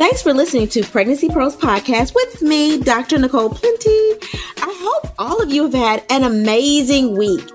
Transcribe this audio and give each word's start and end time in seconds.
Thanks 0.00 0.22
for 0.22 0.32
listening 0.32 0.66
to 0.68 0.82
Pregnancy 0.82 1.28
Pearls 1.28 1.54
Podcast 1.54 2.14
with 2.14 2.40
me, 2.40 2.80
Dr. 2.80 3.18
Nicole 3.18 3.50
Plenty. 3.50 4.14
I 4.56 4.74
hope 4.82 5.12
all 5.18 5.42
of 5.42 5.52
you 5.52 5.64
have 5.64 5.74
had 5.74 6.04
an 6.08 6.24
amazing 6.24 7.18
week. 7.18 7.46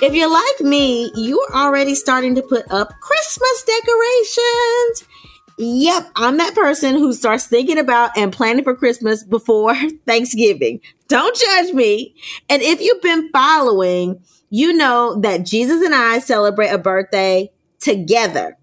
If 0.00 0.14
you're 0.14 0.32
like 0.32 0.60
me, 0.60 1.12
you're 1.14 1.54
already 1.54 1.94
starting 1.94 2.34
to 2.36 2.42
put 2.42 2.64
up 2.72 2.88
Christmas 3.02 3.64
decorations. 3.64 5.08
Yep, 5.58 6.10
I'm 6.16 6.38
that 6.38 6.54
person 6.54 6.94
who 6.94 7.12
starts 7.12 7.46
thinking 7.46 7.76
about 7.76 8.16
and 8.16 8.32
planning 8.32 8.64
for 8.64 8.74
Christmas 8.74 9.22
before 9.22 9.74
Thanksgiving. 10.06 10.80
Don't 11.08 11.36
judge 11.36 11.74
me. 11.74 12.14
And 12.48 12.62
if 12.62 12.80
you've 12.80 13.02
been 13.02 13.28
following, 13.28 14.22
you 14.48 14.72
know 14.72 15.20
that 15.20 15.44
Jesus 15.44 15.84
and 15.84 15.94
I 15.94 16.20
celebrate 16.20 16.70
a 16.70 16.78
birthday 16.78 17.52
together. 17.78 18.56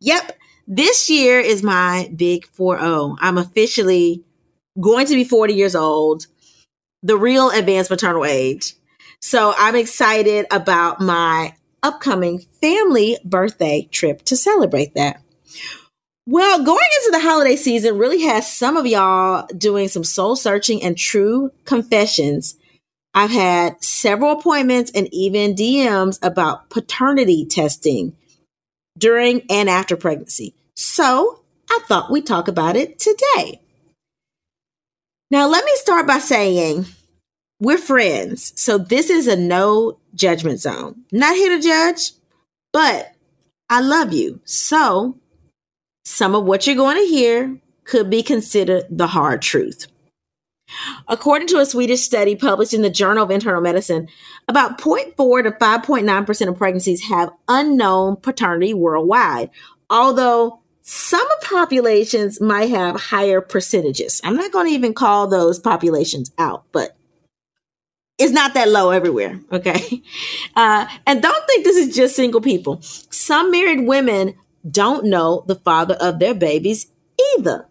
Yep, 0.00 0.39
this 0.70 1.10
year 1.10 1.40
is 1.40 1.64
my 1.64 2.08
big 2.14 2.46
4-0. 2.56 3.16
I'm 3.20 3.38
officially 3.38 4.22
going 4.80 5.04
to 5.06 5.14
be 5.14 5.24
40 5.24 5.52
years 5.52 5.74
old, 5.74 6.28
the 7.02 7.16
real 7.16 7.50
advanced 7.50 7.90
maternal 7.90 8.24
age. 8.24 8.74
So 9.20 9.52
I'm 9.58 9.74
excited 9.74 10.46
about 10.52 11.00
my 11.00 11.54
upcoming 11.82 12.38
family 12.60 13.18
birthday 13.24 13.88
trip 13.90 14.22
to 14.26 14.36
celebrate 14.36 14.94
that. 14.94 15.20
Well, 16.24 16.62
going 16.62 16.88
into 17.00 17.10
the 17.10 17.20
holiday 17.20 17.56
season 17.56 17.98
really 17.98 18.22
has 18.22 18.50
some 18.50 18.76
of 18.76 18.86
y'all 18.86 19.48
doing 19.48 19.88
some 19.88 20.04
soul 20.04 20.36
searching 20.36 20.84
and 20.84 20.96
true 20.96 21.50
confessions. 21.64 22.56
I've 23.12 23.32
had 23.32 23.82
several 23.82 24.38
appointments 24.38 24.92
and 24.94 25.12
even 25.12 25.56
DMs 25.56 26.20
about 26.22 26.70
paternity 26.70 27.44
testing 27.44 28.16
during 28.96 29.42
and 29.50 29.68
after 29.68 29.96
pregnancy. 29.96 30.54
So 30.82 31.42
I 31.70 31.80
thought 31.86 32.10
we'd 32.10 32.24
talk 32.24 32.48
about 32.48 32.74
it 32.74 32.98
today. 32.98 33.60
Now, 35.30 35.46
let 35.46 35.62
me 35.66 35.72
start 35.74 36.06
by 36.06 36.18
saying 36.20 36.86
we're 37.60 37.76
friends. 37.76 38.54
So 38.58 38.78
this 38.78 39.10
is 39.10 39.26
a 39.26 39.36
no 39.36 39.98
judgment 40.14 40.58
zone. 40.58 41.02
Not 41.12 41.36
here 41.36 41.54
to 41.54 41.62
judge, 41.62 42.12
but 42.72 43.12
I 43.68 43.82
love 43.82 44.14
you. 44.14 44.40
So 44.44 45.18
some 46.06 46.34
of 46.34 46.46
what 46.46 46.66
you're 46.66 46.76
going 46.76 46.96
to 46.96 47.14
hear 47.14 47.60
could 47.84 48.08
be 48.08 48.22
considered 48.22 48.84
the 48.88 49.08
hard 49.08 49.42
truth. 49.42 49.86
According 51.08 51.48
to 51.48 51.58
a 51.58 51.66
Swedish 51.66 52.00
study 52.00 52.34
published 52.34 52.72
in 52.72 52.80
the 52.80 52.88
Journal 52.88 53.24
of 53.24 53.30
Internal 53.30 53.60
Medicine, 53.60 54.08
about 54.48 54.78
0.4 54.78 55.42
to 55.42 55.50
5.9% 55.50 56.48
of 56.48 56.56
pregnancies 56.56 57.02
have 57.10 57.32
unknown 57.48 58.16
paternity 58.16 58.72
worldwide, 58.72 59.50
although 59.90 60.59
some 60.92 61.28
populations 61.42 62.40
might 62.40 62.68
have 62.70 63.00
higher 63.00 63.40
percentages. 63.40 64.20
I'm 64.24 64.34
not 64.34 64.50
going 64.50 64.66
to 64.66 64.72
even 64.72 64.92
call 64.92 65.28
those 65.28 65.60
populations 65.60 66.32
out, 66.36 66.64
but 66.72 66.96
it's 68.18 68.32
not 68.32 68.54
that 68.54 68.68
low 68.68 68.90
everywhere. 68.90 69.40
Okay. 69.52 70.02
Uh, 70.56 70.84
and 71.06 71.22
don't 71.22 71.46
think 71.46 71.64
this 71.64 71.76
is 71.76 71.94
just 71.94 72.16
single 72.16 72.40
people. 72.40 72.80
Some 72.82 73.52
married 73.52 73.86
women 73.86 74.34
don't 74.68 75.04
know 75.04 75.44
the 75.46 75.54
father 75.54 75.94
of 75.94 76.18
their 76.18 76.34
babies 76.34 76.90
either. 77.36 77.68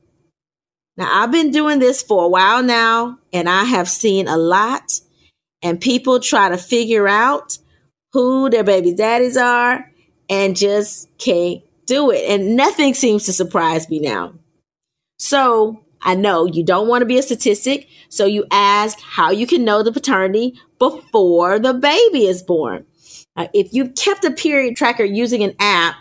Now, 0.96 1.22
I've 1.22 1.32
been 1.32 1.52
doing 1.52 1.80
this 1.80 2.02
for 2.02 2.24
a 2.24 2.30
while 2.30 2.64
now, 2.64 3.20
and 3.34 3.50
I 3.50 3.66
have 3.66 3.90
seen 3.90 4.30
a 4.30 4.38
lot, 4.38 5.02
and 5.62 5.82
people 5.82 6.22
try 6.22 6.48
to 6.48 6.58
figure 6.58 7.08
out 7.08 7.58
who 8.14 8.50
their 8.50 8.64
baby 8.64 8.94
daddies 8.94 9.36
are 9.36 9.92
and 10.30 10.56
just 10.56 11.10
can't 11.18 11.62
do 11.90 12.12
it. 12.12 12.30
And 12.30 12.56
nothing 12.56 12.94
seems 12.94 13.26
to 13.26 13.34
surprise 13.34 13.90
me 13.90 14.00
now. 14.00 14.34
So 15.18 15.84
I 16.02 16.16
know 16.16 16.46
you 16.46 16.64
don't 16.64 16.88
want 16.88 17.02
to 17.02 17.06
be 17.06 17.18
a 17.18 17.24
statistic. 17.24 17.90
So 18.08 18.26
you 18.26 18.46
ask 18.52 18.98
how 19.02 19.32
you 19.32 19.46
can 19.46 19.66
know 19.66 19.84
the 19.84 19.92
paternity 19.92 20.58
before 20.78 21.60
the 21.60 21.74
baby 21.74 22.26
is 22.26 22.42
born. 22.42 22.86
Uh, 23.36 23.48
if 23.54 23.74
you've 23.74 23.96
kept 23.96 24.24
a 24.24 24.32
period 24.32 24.78
tracker 24.78 25.04
using 25.04 25.44
an 25.44 25.56
app, 25.60 25.96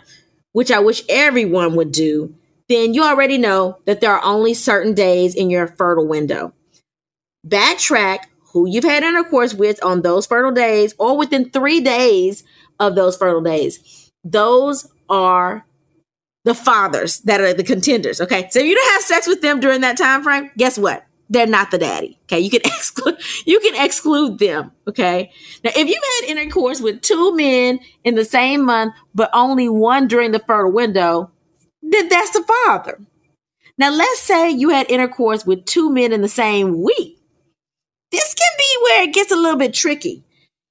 which 0.53 0.71
I 0.71 0.79
wish 0.79 1.03
everyone 1.09 1.75
would 1.75 1.91
do, 1.91 2.33
then 2.69 2.93
you 2.93 3.03
already 3.03 3.37
know 3.37 3.79
that 3.85 3.99
there 3.99 4.13
are 4.13 4.23
only 4.23 4.53
certain 4.53 4.93
days 4.93 5.35
in 5.35 5.49
your 5.49 5.67
fertile 5.67 6.07
window. 6.07 6.53
Backtrack 7.45 8.19
who 8.51 8.67
you've 8.67 8.83
had 8.83 9.03
intercourse 9.03 9.53
with 9.53 9.83
on 9.83 10.01
those 10.01 10.25
fertile 10.25 10.51
days 10.51 10.93
or 10.97 11.17
within 11.17 11.49
three 11.49 11.81
days 11.81 12.43
of 12.79 12.95
those 12.95 13.15
fertile 13.15 13.41
days. 13.41 14.11
Those 14.23 14.87
are 15.07 15.65
the 16.45 16.55
fathers 16.55 17.19
that 17.21 17.41
are 17.41 17.53
the 17.53 17.63
contenders. 17.63 18.21
Okay. 18.21 18.47
So 18.51 18.59
if 18.59 18.65
you 18.65 18.75
don't 18.75 18.93
have 18.93 19.01
sex 19.01 19.27
with 19.27 19.41
them 19.41 19.59
during 19.59 19.81
that 19.81 19.97
time 19.97 20.23
frame. 20.23 20.51
Guess 20.57 20.77
what? 20.77 21.05
They're 21.29 21.45
not 21.45 21.69
the 21.69 21.77
daddy. 21.77 22.19
Okay. 22.23 22.39
You 22.39 22.49
can 22.49 22.61
exclude, 22.65 23.17
you 23.45 23.59
can 23.59 23.83
exclude 23.83 24.39
them. 24.39 24.71
Okay. 24.87 25.31
Now, 25.63 25.71
if 25.75 25.87
you 25.87 26.01
had 26.21 26.29
intercourse 26.29 26.81
with 26.81 27.01
two 27.01 27.35
men 27.35 27.79
in 28.03 28.15
the 28.15 28.25
same 28.25 28.65
month, 28.65 28.93
but 29.13 29.29
only 29.33 29.69
one 29.69 30.07
during 30.07 30.31
the 30.31 30.39
fertile 30.39 30.71
window, 30.71 31.31
then 31.81 32.09
that's 32.09 32.31
the 32.31 32.43
father. 32.43 32.99
Now, 33.77 33.91
let's 33.91 34.19
say 34.19 34.49
you 34.49 34.69
had 34.69 34.91
intercourse 34.91 35.45
with 35.45 35.65
two 35.65 35.89
men 35.89 36.11
in 36.11 36.21
the 36.21 36.27
same 36.27 36.81
week. 36.81 37.17
This 38.11 38.33
can 38.33 38.51
be 38.57 38.77
where 38.83 39.03
it 39.03 39.13
gets 39.13 39.31
a 39.31 39.37
little 39.37 39.57
bit 39.57 39.73
tricky. 39.73 40.23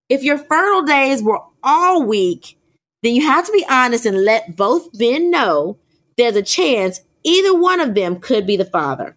If 0.08 0.22
your 0.22 0.38
fertile 0.38 0.82
days 0.82 1.22
were 1.22 1.40
all 1.62 2.02
week 2.02 2.57
then 3.02 3.14
you 3.14 3.22
have 3.22 3.46
to 3.46 3.52
be 3.52 3.64
honest 3.68 4.06
and 4.06 4.24
let 4.24 4.56
both 4.56 4.88
men 4.98 5.30
know 5.30 5.78
there's 6.16 6.36
a 6.36 6.42
chance 6.42 7.00
either 7.24 7.58
one 7.58 7.80
of 7.80 7.94
them 7.94 8.18
could 8.18 8.46
be 8.46 8.56
the 8.56 8.64
father. 8.64 9.16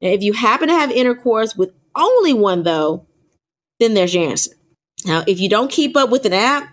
Now, 0.00 0.10
if 0.10 0.22
you 0.22 0.32
happen 0.32 0.68
to 0.68 0.74
have 0.74 0.90
intercourse 0.90 1.56
with 1.56 1.72
only 1.94 2.32
one, 2.32 2.62
though, 2.62 3.06
then 3.80 3.94
there's 3.94 4.14
your 4.14 4.30
answer. 4.30 4.52
Now, 5.04 5.24
if 5.26 5.40
you 5.40 5.48
don't 5.48 5.70
keep 5.70 5.96
up 5.96 6.10
with 6.10 6.24
an 6.24 6.32
app, 6.32 6.72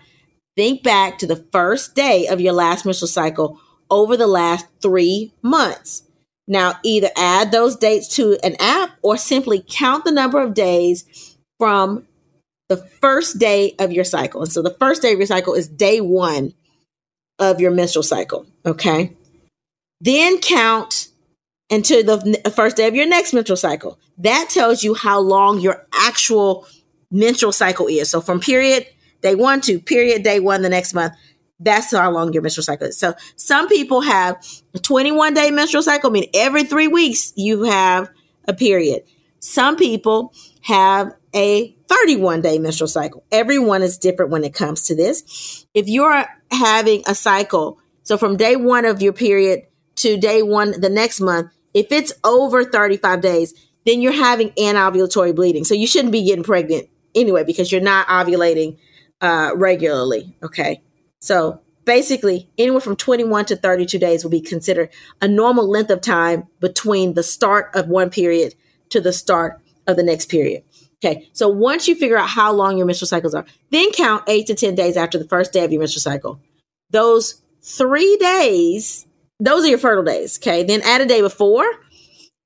think 0.55 0.83
back 0.83 1.17
to 1.19 1.27
the 1.27 1.45
first 1.51 1.95
day 1.95 2.27
of 2.27 2.39
your 2.39 2.53
last 2.53 2.85
menstrual 2.85 3.07
cycle 3.07 3.59
over 3.89 4.15
the 4.15 4.27
last 4.27 4.67
three 4.81 5.33
months. 5.41 6.03
Now, 6.47 6.79
either 6.83 7.09
add 7.15 7.51
those 7.51 7.75
dates 7.75 8.07
to 8.15 8.37
an 8.43 8.55
app 8.59 8.91
or 9.01 9.17
simply 9.17 9.63
count 9.67 10.05
the 10.05 10.11
number 10.11 10.39
of 10.39 10.53
days 10.53 11.37
from 11.57 12.07
the 12.69 12.77
first 12.77 13.37
day 13.37 13.75
of 13.79 13.91
your 13.91 14.03
cycle. 14.03 14.41
And 14.41 14.51
so 14.51 14.61
the 14.61 14.75
first 14.79 15.01
day 15.01 15.13
of 15.13 15.19
your 15.19 15.27
cycle 15.27 15.53
is 15.53 15.67
day 15.67 16.01
one 16.01 16.53
of 17.39 17.59
your 17.59 17.71
menstrual 17.71 18.03
cycle. 18.03 18.45
Okay. 18.65 19.15
Then 20.01 20.39
count 20.39 21.09
until 21.69 22.03
the 22.03 22.51
first 22.55 22.77
day 22.77 22.87
of 22.87 22.95
your 22.95 23.07
next 23.07 23.33
menstrual 23.33 23.57
cycle. 23.57 23.99
That 24.17 24.49
tells 24.49 24.83
you 24.83 24.93
how 24.93 25.19
long 25.19 25.59
your 25.59 25.85
actual 25.93 26.67
menstrual 27.11 27.51
cycle 27.51 27.87
is. 27.87 28.09
So 28.09 28.21
from 28.21 28.39
period 28.39 28.87
day 29.21 29.35
one 29.35 29.61
to 29.61 29.79
period 29.79 30.23
day 30.23 30.39
one 30.39 30.61
the 30.61 30.69
next 30.69 30.93
month, 30.93 31.13
that's 31.59 31.91
how 31.91 32.11
long 32.11 32.33
your 32.33 32.41
menstrual 32.41 32.63
cycle 32.63 32.87
is. 32.87 32.97
So 32.97 33.13
some 33.35 33.67
people 33.67 34.01
have 34.01 34.37
a 34.73 34.79
21 34.79 35.33
day 35.33 35.51
menstrual 35.51 35.83
cycle, 35.83 36.09
I 36.09 36.13
mean 36.13 36.29
every 36.33 36.63
three 36.63 36.87
weeks 36.87 37.33
you 37.35 37.63
have 37.63 38.09
a 38.47 38.53
period. 38.53 39.03
Some 39.39 39.75
people 39.75 40.33
have 40.61 41.13
a 41.35 41.74
31 41.87 42.41
day 42.41 42.59
menstrual 42.59 42.87
cycle. 42.87 43.23
Everyone 43.31 43.81
is 43.81 43.97
different 43.97 44.31
when 44.31 44.43
it 44.43 44.53
comes 44.53 44.83
to 44.87 44.95
this. 44.95 45.65
If 45.73 45.87
you're 45.87 46.25
having 46.51 47.03
a 47.07 47.15
cycle, 47.15 47.79
so 48.03 48.17
from 48.17 48.37
day 48.37 48.55
one 48.55 48.85
of 48.85 49.01
your 49.01 49.13
period 49.13 49.63
to 49.97 50.17
day 50.17 50.41
one 50.41 50.79
the 50.79 50.89
next 50.89 51.19
month, 51.19 51.51
if 51.73 51.91
it's 51.91 52.13
over 52.23 52.63
35 52.63 53.21
days, 53.21 53.53
then 53.85 54.01
you're 54.01 54.11
having 54.11 54.49
anovulatory 54.51 55.35
bleeding. 55.35 55.63
So 55.63 55.75
you 55.75 55.87
shouldn't 55.87 56.11
be 56.11 56.23
getting 56.23 56.43
pregnant 56.43 56.89
anyway 57.13 57.43
because 57.43 57.71
you're 57.71 57.81
not 57.81 58.07
ovulating 58.07 58.77
uh, 59.21 59.51
regularly. 59.55 60.35
Okay. 60.43 60.81
So 61.19 61.61
basically, 61.85 62.49
anywhere 62.57 62.81
from 62.81 62.95
21 62.95 63.45
to 63.45 63.55
32 63.55 63.97
days 63.97 64.23
will 64.23 64.31
be 64.31 64.41
considered 64.41 64.89
a 65.21 65.27
normal 65.27 65.69
length 65.69 65.91
of 65.91 66.01
time 66.01 66.47
between 66.59 67.13
the 67.13 67.23
start 67.23 67.71
of 67.73 67.87
one 67.87 68.09
period 68.09 68.55
to 68.89 68.99
the 68.99 69.13
start 69.13 69.61
of 69.87 69.95
the 69.95 70.03
next 70.03 70.25
period. 70.25 70.63
Okay, 71.03 71.29
so 71.33 71.49
once 71.49 71.87
you 71.87 71.95
figure 71.95 72.17
out 72.17 72.29
how 72.29 72.51
long 72.51 72.77
your 72.77 72.87
menstrual 72.87 73.07
cycles 73.07 73.35
are, 73.35 73.45
then 73.71 73.91
count 73.91 74.23
eight 74.27 74.47
to 74.47 74.55
10 74.55 74.75
days 74.75 74.97
after 74.97 75.17
the 75.17 75.27
first 75.27 75.53
day 75.53 75.63
of 75.63 75.71
your 75.71 75.79
menstrual 75.79 76.01
cycle. 76.01 76.39
Those 76.89 77.41
three 77.61 78.17
days 78.17 79.05
those 79.39 79.65
are 79.65 79.69
your 79.69 79.77
fertile 79.77 80.03
days. 80.03 80.39
Okay. 80.39 80.63
Then 80.63 80.81
add 80.83 81.01
a 81.01 81.05
day 81.05 81.21
before 81.21 81.65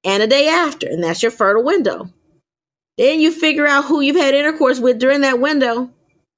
and 0.04 0.24
a 0.24 0.28
day 0.28 0.48
after, 0.48 0.88
and 0.88 1.04
that's 1.04 1.22
your 1.22 1.32
fertile 1.32 1.64
window. 1.64 2.10
Then 2.98 3.20
you 3.20 3.32
figure 3.32 3.68
out 3.68 3.86
who 3.86 4.02
you've 4.02 4.16
had 4.16 4.34
intercourse 4.34 4.80
with 4.80 5.00
during 5.00 5.22
that 5.22 5.40
window, 5.40 5.90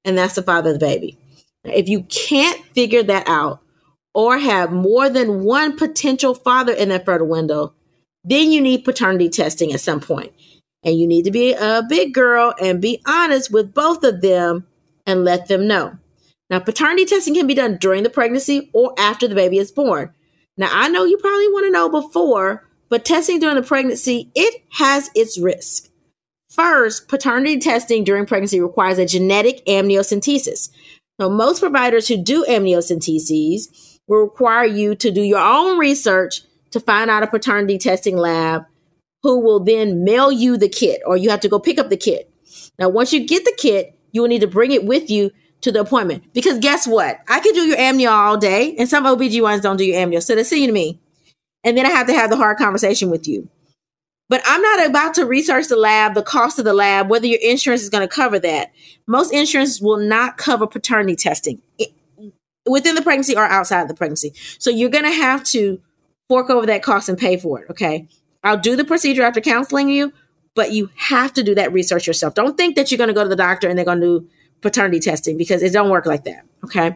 and 0.06 0.18
that's 0.18 0.36
the 0.36 0.44
father 0.44 0.72
of 0.72 0.80
the 0.80 0.86
baby. 0.86 1.18
If 1.64 1.90
you 1.90 2.04
can't 2.04 2.64
figure 2.68 3.04
that 3.04 3.28
out 3.28 3.62
or 4.14 4.38
have 4.38 4.72
more 4.72 5.10
than 5.10 5.44
one 5.44 5.78
potential 5.78 6.36
father 6.36 6.74
in 6.74 6.90
that 6.90 7.06
fertile 7.06 7.28
window, 7.28 7.74
then 8.24 8.52
you 8.52 8.62
need 8.62 8.84
paternity 8.84 9.30
testing 9.30 9.74
at 9.74 9.80
some 9.80 10.00
point. 10.00 10.34
And 10.84 10.98
you 10.98 11.08
need 11.08 11.26
to 11.26 11.32
be 11.32 11.54
a 11.54 11.84
big 11.88 12.14
girl 12.14 12.54
and 12.60 12.82
be 12.82 13.02
honest 13.06 13.52
with 13.52 13.74
both 13.74 14.04
of 14.04 14.22
them 14.22 14.68
and 15.06 15.24
let 15.24 15.48
them 15.48 15.68
know. 15.68 15.98
Now, 16.50 16.60
paternity 16.60 17.06
testing 17.06 17.34
can 17.34 17.48
be 17.48 17.54
done 17.54 17.78
during 17.78 18.04
the 18.04 18.10
pregnancy 18.10 18.70
or 18.74 18.94
after 18.98 19.28
the 19.28 19.36
baby 19.36 19.58
is 19.58 19.72
born. 19.72 20.14
Now, 20.58 20.70
I 20.72 20.90
know 20.90 21.06
you 21.06 21.18
probably 21.18 21.48
want 21.48 21.66
to 21.66 21.72
know 21.72 21.90
before, 21.90 22.68
but 22.90 23.06
testing 23.06 23.40
during 23.40 23.56
the 23.56 23.62
pregnancy, 23.62 24.32
it 24.36 24.64
has 24.74 25.10
its 25.16 25.40
risk. 25.40 25.90
First, 26.50 27.08
paternity 27.08 27.60
testing 27.60 28.04
during 28.04 28.26
pregnancy 28.26 28.60
requires 28.60 28.98
a 28.98 29.06
genetic 29.06 29.66
amniocentesis. 29.66 30.70
Now, 31.18 31.30
most 31.30 31.62
providers 31.62 32.10
who 32.10 32.18
do 32.18 32.44
amniocenteses 32.50 34.00
will 34.08 34.24
require 34.24 34.66
you 34.66 34.96
to 34.96 35.12
do 35.12 35.22
your 35.22 35.40
own 35.40 35.78
research 35.78 36.42
to 36.72 36.82
find 36.82 37.10
out 37.10 37.24
a 37.24 37.28
paternity 37.28 37.78
testing 37.78 38.18
lab 38.18 38.66
who 39.24 39.40
will 39.40 39.60
then 39.60 40.04
mail 40.04 40.32
you 40.32 40.58
the 40.58 40.70
kit 40.70 41.02
or 41.06 41.18
you 41.18 41.30
have 41.30 41.42
to 41.42 41.50
go 41.50 41.60
pick 41.60 41.80
up 41.80 41.90
the 41.90 41.98
kit. 41.98 42.32
Now, 42.80 42.90
once 42.90 43.14
you 43.14 43.28
get 43.28 43.46
the 43.46 43.56
kit, 43.58 43.98
you 44.12 44.22
will 44.22 44.30
need 44.30 44.42
to 44.42 44.48
bring 44.48 44.72
it 44.72 44.86
with 44.86 45.10
you 45.10 45.32
to 45.62 45.72
the 45.72 45.82
appointment. 45.82 46.34
Because 46.34 46.60
guess 46.60 46.88
what? 46.88 47.20
I 47.28 47.40
can 47.40 47.54
do 47.54 47.62
your 47.62 47.78
amnio 47.78 48.10
all 48.12 48.38
day, 48.38 48.76
and 48.78 48.90
some 48.90 49.06
OBGYNs 49.06 49.62
don't 49.62 49.78
do 49.78 49.86
your 49.86 49.98
amnio. 49.98 50.22
So 50.22 50.36
they're 50.36 50.44
saying 50.44 50.68
to 50.68 50.74
me. 50.74 51.00
And 51.64 51.78
then 51.78 51.86
I 51.86 51.90
have 51.90 52.08
to 52.08 52.14
have 52.14 52.32
the 52.32 52.38
hard 52.38 52.58
conversation 52.58 53.12
with 53.12 53.28
you. 53.28 53.48
But 54.30 54.42
I'm 54.46 54.62
not 54.62 54.88
about 54.88 55.14
to 55.16 55.26
research 55.26 55.68
the 55.68 55.76
lab, 55.76 56.16
the 56.16 56.24
cost 56.24 56.58
of 56.58 56.66
the 56.66 56.74
lab, 56.74 57.10
whether 57.10 57.28
your 57.28 57.40
insurance 57.44 57.84
is 57.84 57.90
going 57.90 58.08
to 58.08 58.14
cover 58.14 58.40
that. 58.40 58.72
Most 59.06 59.34
insurance 59.34 59.82
will 59.82 59.98
not 59.98 60.38
cover 60.38 60.66
paternity 60.66 61.16
testing 61.16 61.62
within 62.66 62.96
the 62.96 63.02
pregnancy 63.02 63.36
or 63.36 63.44
outside 63.44 63.82
of 63.82 63.88
the 63.90 63.94
pregnancy. 63.94 64.34
So 64.58 64.70
you're 64.70 64.90
going 64.90 65.04
to 65.04 65.12
have 65.12 65.44
to 65.46 65.82
fork 66.30 66.50
over 66.50 66.66
that 66.66 66.82
cost 66.82 67.10
and 67.10 67.18
pay 67.18 67.38
for 67.38 67.62
it. 67.62 67.70
Okay. 67.70 68.08
I'll 68.44 68.58
do 68.58 68.76
the 68.76 68.86
procedure 68.86 69.24
after 69.24 69.42
counseling 69.42 69.90
you, 69.90 70.14
but 70.56 70.72
you 70.72 70.90
have 70.96 71.34
to 71.34 71.44
do 71.44 71.56
that 71.56 71.72
research 71.72 72.08
yourself. 72.08 72.34
Don't 72.34 72.58
think 72.58 72.76
that 72.76 72.92
you're 72.92 72.98
going 72.98 73.08
to 73.10 73.14
go 73.14 73.24
to 73.24 73.30
the 73.30 73.36
doctor 73.36 73.68
and 73.68 73.78
they're 73.78 73.86
going 73.86 74.02
to 74.02 74.20
do 74.20 74.30
paternity 74.62 75.00
testing 75.00 75.38
because 75.38 75.62
it 75.62 75.74
don't 75.74 75.90
work 75.90 76.06
like 76.06 76.24
that. 76.26 76.46
Okay. 76.64 76.96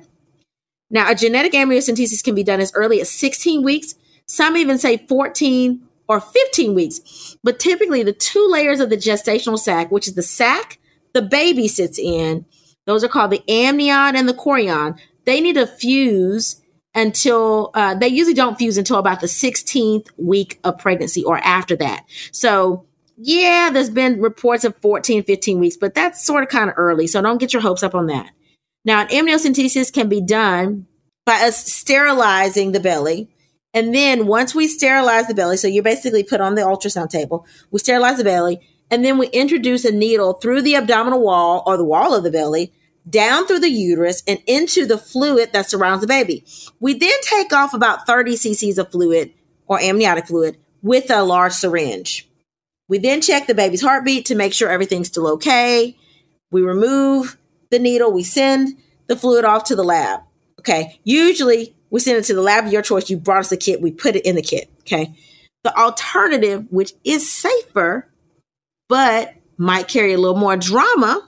Now, 0.90 1.10
a 1.10 1.16
genetic 1.16 1.54
amniocentesis 1.54 2.24
can 2.24 2.36
be 2.36 2.44
done 2.44 2.60
as 2.60 2.72
early 2.76 3.02
as 3.02 3.10
16 3.10 3.64
weeks. 3.64 3.96
Some 4.28 4.58
even 4.58 4.78
say 4.78 4.98
14 4.98 5.82
or 6.08 6.20
15 6.20 6.76
weeks. 6.76 7.38
But 7.44 7.60
typically, 7.60 8.04
the 8.04 8.14
two 8.14 8.48
layers 8.50 8.80
of 8.80 8.90
the 8.90 8.98
gestational 8.98 9.58
sac, 9.58 9.92
which 9.92 10.08
is 10.08 10.16
the 10.16 10.24
sac 10.24 10.80
the 11.14 11.22
baby 11.22 11.68
sits 11.68 11.98
in, 11.98 12.46
those 12.86 13.04
are 13.04 13.08
called 13.08 13.32
the 13.32 13.44
amnion 13.50 14.16
and 14.16 14.28
the 14.28 14.34
chorion. 14.34 15.00
They 15.26 15.42
need 15.42 15.56
to 15.56 15.66
fuse 15.66 16.62
until 16.96 17.72
uh, 17.74 17.94
they 17.94 18.08
usually 18.08 18.34
don't 18.34 18.58
fuse 18.58 18.78
until 18.78 18.98
about 18.98 19.20
the 19.20 19.28
16th 19.28 20.08
week 20.18 20.60
of 20.64 20.80
pregnancy 20.80 21.24
or 21.24 21.38
after 21.40 21.76
that. 21.76 22.06
So 22.32 22.86
yeah, 23.18 23.70
there's 23.72 23.90
been 23.90 24.22
reports 24.22 24.64
of 24.64 24.76
14, 24.78 25.24
15 25.24 25.60
weeks, 25.60 25.78
but 25.78 25.94
that's 25.94 26.26
sort 26.26 26.44
of 26.44 26.50
kind 26.50 26.70
of 26.70 26.76
early. 26.78 27.08
So 27.08 27.22
don't 27.22 27.38
get 27.38 27.54
your 27.54 27.62
hopes 27.62 27.84
up 27.84 27.96
on 27.96 28.08
that. 28.08 28.32
Now, 28.84 29.02
an 29.02 29.08
amniocentesis 29.08 29.92
can 29.92 30.10
be 30.10 30.22
done 30.22 30.88
by 31.26 31.36
us 31.42 31.72
sterilizing 31.72 32.72
the 32.72 32.80
belly. 32.80 33.30
And 33.74 33.94
then 33.94 34.28
once 34.28 34.56
we 34.56 34.68
sterilize 34.68 35.28
the 35.28 35.34
belly, 35.34 35.58
so 35.58 35.68
you're 35.68 35.84
basically 35.84 36.24
put 36.24 36.40
on 36.40 36.56
the 36.56 36.62
ultrasound 36.62 37.10
table, 37.10 37.46
we 37.72 37.80
sterilize 37.80 38.18
the 38.18 38.24
belly, 38.24 38.60
and 38.90 39.04
then 39.04 39.18
we 39.18 39.28
introduce 39.28 39.84
a 39.84 39.92
needle 39.92 40.34
through 40.34 40.62
the 40.62 40.76
abdominal 40.76 41.22
wall 41.22 41.64
or 41.66 41.76
the 41.76 41.84
wall 41.84 42.14
of 42.14 42.24
the 42.24 42.32
belly, 42.32 42.72
down 43.10 43.48
through 43.48 43.60
the 43.60 43.70
uterus, 43.70 44.24
and 44.28 44.42
into 44.48 44.86
the 44.86 44.98
fluid 44.98 45.54
that 45.54 45.70
surrounds 45.70 46.02
the 46.02 46.08
baby. 46.08 46.44
We 46.80 46.94
then 46.94 47.20
take 47.22 47.54
off 47.54 47.74
about 47.74 48.08
30 48.08 48.36
cc's 48.36 48.78
of 48.78 48.92
fluid 48.92 49.34
or 49.68 49.80
amniotic 49.80 50.28
fluid 50.28 50.58
with 50.82 51.10
a 51.10 51.24
large 51.24 51.54
syringe. 51.54 52.30
We 52.88 53.00
then 53.00 53.22
check 53.22 53.48
the 53.48 53.56
baby's 53.56 53.82
heartbeat 53.82 54.26
to 54.26 54.36
make 54.36 54.54
sure 54.54 54.70
everything's 54.70 55.08
still 55.08 55.28
okay. 55.34 55.98
We 56.52 56.62
remove 56.62 57.38
the 57.72 57.80
needle. 57.80 58.12
We 58.12 58.24
send 58.24 58.78
the 59.08 59.16
fluid 59.16 59.46
off 59.46 59.66
to 59.66 59.76
the 59.76 59.84
lab. 59.84 60.22
Okay. 60.60 61.00
Usually 61.04 61.76
we 61.90 62.00
send 62.00 62.18
it 62.18 62.26
to 62.26 62.34
the 62.34 62.42
lab 62.42 62.66
of 62.66 62.72
your 62.72 62.82
choice. 62.82 63.10
You 63.10 63.18
brought 63.18 63.40
us 63.40 63.50
the 63.50 63.58
kit. 63.58 63.82
We 63.82 63.92
put 63.92 64.16
it 64.16 64.26
in 64.26 64.36
the 64.36 64.42
kit. 64.42 64.70
Okay. 64.82 65.16
The 65.64 65.76
alternative, 65.76 66.68
which 66.70 66.94
is 67.04 67.32
safer, 67.32 68.08
but 68.88 69.34
might 69.58 69.88
carry 69.88 70.14
a 70.14 70.18
little 70.18 70.38
more 70.38 70.56
drama, 70.58 71.28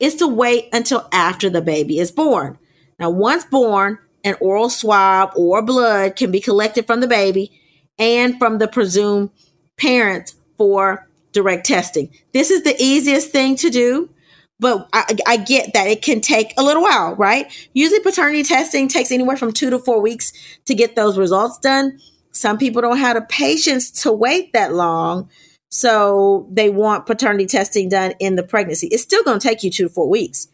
is 0.00 0.16
to 0.16 0.26
wait 0.26 0.68
until 0.72 1.06
after 1.12 1.48
the 1.48 1.60
baby 1.60 1.98
is 1.98 2.10
born. 2.10 2.58
Now, 2.98 3.10
once 3.10 3.44
born, 3.44 3.98
an 4.24 4.36
oral 4.40 4.70
swab 4.70 5.32
or 5.36 5.62
blood 5.62 6.16
can 6.16 6.30
be 6.30 6.40
collected 6.40 6.86
from 6.86 7.00
the 7.00 7.06
baby 7.06 7.52
and 7.98 8.38
from 8.38 8.58
the 8.58 8.68
presumed 8.68 9.30
parents 9.78 10.34
for 10.58 11.08
direct 11.32 11.66
testing. 11.66 12.10
This 12.32 12.50
is 12.50 12.62
the 12.62 12.74
easiest 12.78 13.30
thing 13.30 13.56
to 13.56 13.70
do, 13.70 14.10
but 14.58 14.88
I, 14.92 15.16
I, 15.26 15.36
get 15.38 15.72
that 15.72 15.86
it 15.86 16.02
can 16.02 16.20
take 16.20 16.52
a 16.58 16.62
little 16.62 16.82
while, 16.82 17.14
right? 17.14 17.50
Usually 17.72 18.00
paternity 18.00 18.42
testing 18.42 18.88
takes 18.88 19.12
anywhere 19.12 19.36
from 19.36 19.52
two 19.52 19.70
to 19.70 19.78
four 19.78 20.00
weeks 20.00 20.32
to 20.66 20.74
get 20.74 20.96
those 20.96 21.16
results 21.16 21.58
done. 21.58 21.98
Some 22.32 22.58
people 22.58 22.82
don't 22.82 22.98
have 22.98 23.16
the 23.16 23.22
patience 23.22 23.90
to 24.02 24.12
wait 24.12 24.52
that 24.52 24.74
long. 24.74 25.30
So 25.70 26.48
they 26.50 26.68
want 26.68 27.06
paternity 27.06 27.46
testing 27.46 27.88
done 27.88 28.14
in 28.18 28.36
the 28.36 28.42
pregnancy. 28.42 28.88
It's 28.88 29.02
still 29.02 29.22
going 29.22 29.38
to 29.38 29.48
take 29.48 29.62
you 29.62 29.70
two 29.70 29.88
to 29.88 29.94
four 29.94 30.08
weeks 30.08 30.48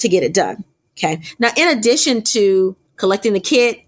to 0.00 0.08
get 0.08 0.22
it 0.22 0.34
done. 0.34 0.64
Okay. 0.96 1.20
Now, 1.38 1.50
in 1.56 1.68
addition 1.76 2.22
to 2.22 2.76
collecting 2.96 3.32
the 3.32 3.40
kit 3.40 3.84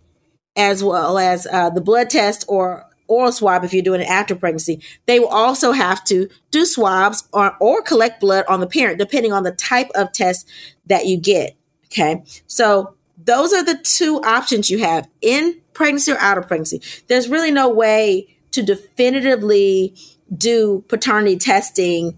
as 0.57 0.83
well 0.83 1.19
as 1.19 1.47
uh, 1.51 1.71
the 1.71 1.81
blood 1.81 2.11
test 2.11 2.45
or 2.49 2.87
oral 3.11 3.33
swab 3.33 3.65
if 3.65 3.75
you're 3.75 3.83
doing 3.83 4.01
it 4.01 4.09
after 4.09 4.37
pregnancy. 4.37 4.81
They 5.07 5.19
will 5.19 5.29
also 5.29 5.73
have 5.73 6.03
to 6.05 6.29
do 6.51 6.65
swabs 6.65 7.29
or, 7.33 7.57
or 7.61 7.83
collect 7.83 8.21
blood 8.21 8.45
on 8.49 8.61
the 8.61 8.67
parent, 8.67 8.99
depending 8.99 9.33
on 9.33 9.43
the 9.43 9.51
type 9.53 9.91
of 9.95 10.13
test 10.13 10.49
that 10.87 11.07
you 11.07 11.19
get. 11.19 11.57
Okay. 11.87 12.23
So 12.47 12.95
those 13.19 13.53
are 13.53 13.65
the 13.65 13.79
two 13.83 14.21
options 14.23 14.71
you 14.71 14.79
have 14.79 15.09
in 15.21 15.61
pregnancy 15.73 16.13
or 16.13 16.19
out 16.19 16.39
of 16.39 16.47
pregnancy. 16.47 16.81
There's 17.09 17.29
really 17.29 17.51
no 17.51 17.69
way 17.69 18.37
to 18.53 18.63
definitively 18.63 19.95
do 20.35 20.85
paternity 20.89 21.37
testing 21.37 22.17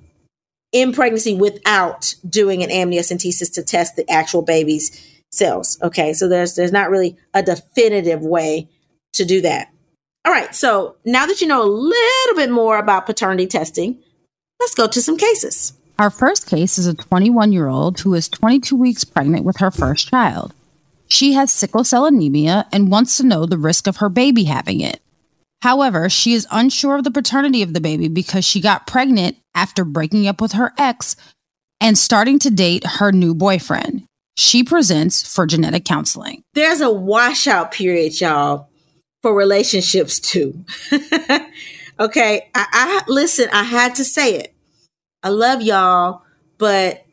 in 0.73 0.93
pregnancy 0.93 1.35
without 1.35 2.15
doing 2.29 2.63
an 2.63 2.71
amniocentesis 2.71 3.53
to 3.55 3.63
test 3.63 3.97
the 3.97 4.11
actual 4.11 4.43
baby's 4.43 5.07
cells. 5.31 5.79
Okay. 5.83 6.13
So 6.13 6.29
there's, 6.29 6.55
there's 6.55 6.73
not 6.73 6.91
really 6.91 7.17
a 7.35 7.43
definitive 7.43 8.23
way 8.23 8.69
to 9.15 9.25
do 9.25 9.41
that. 9.43 9.73
All 10.25 10.33
right, 10.33 10.55
so 10.55 10.97
now 11.05 11.27
that 11.27 11.41
you 11.41 11.49
know 11.49 11.65
a 11.65 11.67
little 11.67 12.37
bit 12.37 12.51
more 12.51 12.79
about 12.79 13.07
paternity 13.07 13.47
testing, 13.47 13.99
let's 14.61 14.75
go 14.75 14.87
to 14.87 15.03
some 15.03 15.17
cases. 15.17 15.73
Our 15.99 16.11
first 16.11 16.47
case 16.47 16.79
is 16.79 16.87
a 16.87 16.95
21 16.95 17.53
year 17.53 17.67
old 17.67 17.99
who 18.01 18.15
is 18.15 18.29
22 18.29 18.77
weeks 18.77 19.03
pregnant 19.05 19.45
with 19.45 19.57
her 19.57 19.73
first 19.73 20.09
child. 20.09 20.55
She 21.09 21.33
has 21.33 21.51
sickle 21.51 21.83
cell 21.83 22.07
anemia 22.07 22.67
and 22.73 22.91
wants 22.91 23.17
to 23.17 23.27
know 23.27 23.47
the 23.47 23.59
risk 23.59 23.89
of 23.89 23.97
her 23.97 24.09
baby 24.09 24.45
having 24.45 24.81
it. 24.81 25.02
However, 25.63 26.09
she 26.09 26.35
is 26.35 26.47
unsure 26.51 26.97
of 26.97 27.05
the 27.05 27.11
paternity 27.11 27.63
of 27.63 27.73
the 27.73 27.81
baby 27.81 28.09
because 28.09 28.45
she 28.45 28.61
got 28.61 28.87
pregnant 28.87 29.37
after 29.55 29.85
breaking 29.85 30.27
up 30.27 30.41
with 30.41 30.53
her 30.53 30.73
ex 30.79 31.17
and 31.81 31.97
starting 31.97 32.39
to 32.41 32.51
date 32.51 32.85
her 32.85 33.13
new 33.13 33.35
boyfriend. 33.35 34.05
She 34.37 34.65
presents 34.65 35.35
for 35.35 35.47
genetic 35.47 35.85
counseling. 35.85 36.43
There's 36.55 36.81
a 36.81 36.91
washout 36.91 37.73
period, 37.73 38.21
y'all 38.21 38.69
for 39.23 39.33
relationships 39.33 40.19
too. 40.19 40.65
okay. 42.01 42.51
I, 42.55 42.67
I 42.73 43.03
listen, 43.07 43.49
I 43.53 43.63
had 43.63 43.95
to 43.95 44.05
say 44.05 44.35
it. 44.35 44.55
I 45.23 45.29
love 45.29 45.63
y'all, 45.63 46.23
but 46.59 47.07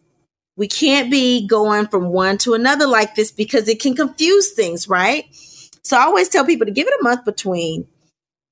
we 0.58 0.68
can't 0.68 1.12
be 1.12 1.48
going 1.48 1.88
from 1.88 2.10
one 2.10 2.40
to 2.40 2.56
another 2.56 2.88
like 2.88 3.16
this 3.16 3.32
because 3.32 3.70
it 3.70 3.80
can 3.80 3.96
confuse 3.96 4.52
things, 4.52 4.90
right? 4.90 5.26
So 5.84 5.96
I 5.96 6.02
always 6.02 6.28
tell 6.28 6.46
people 6.46 6.66
to 6.66 6.74
give 6.74 6.88
it 6.88 7.00
a 7.00 7.04
month 7.04 7.24
between 7.24 7.88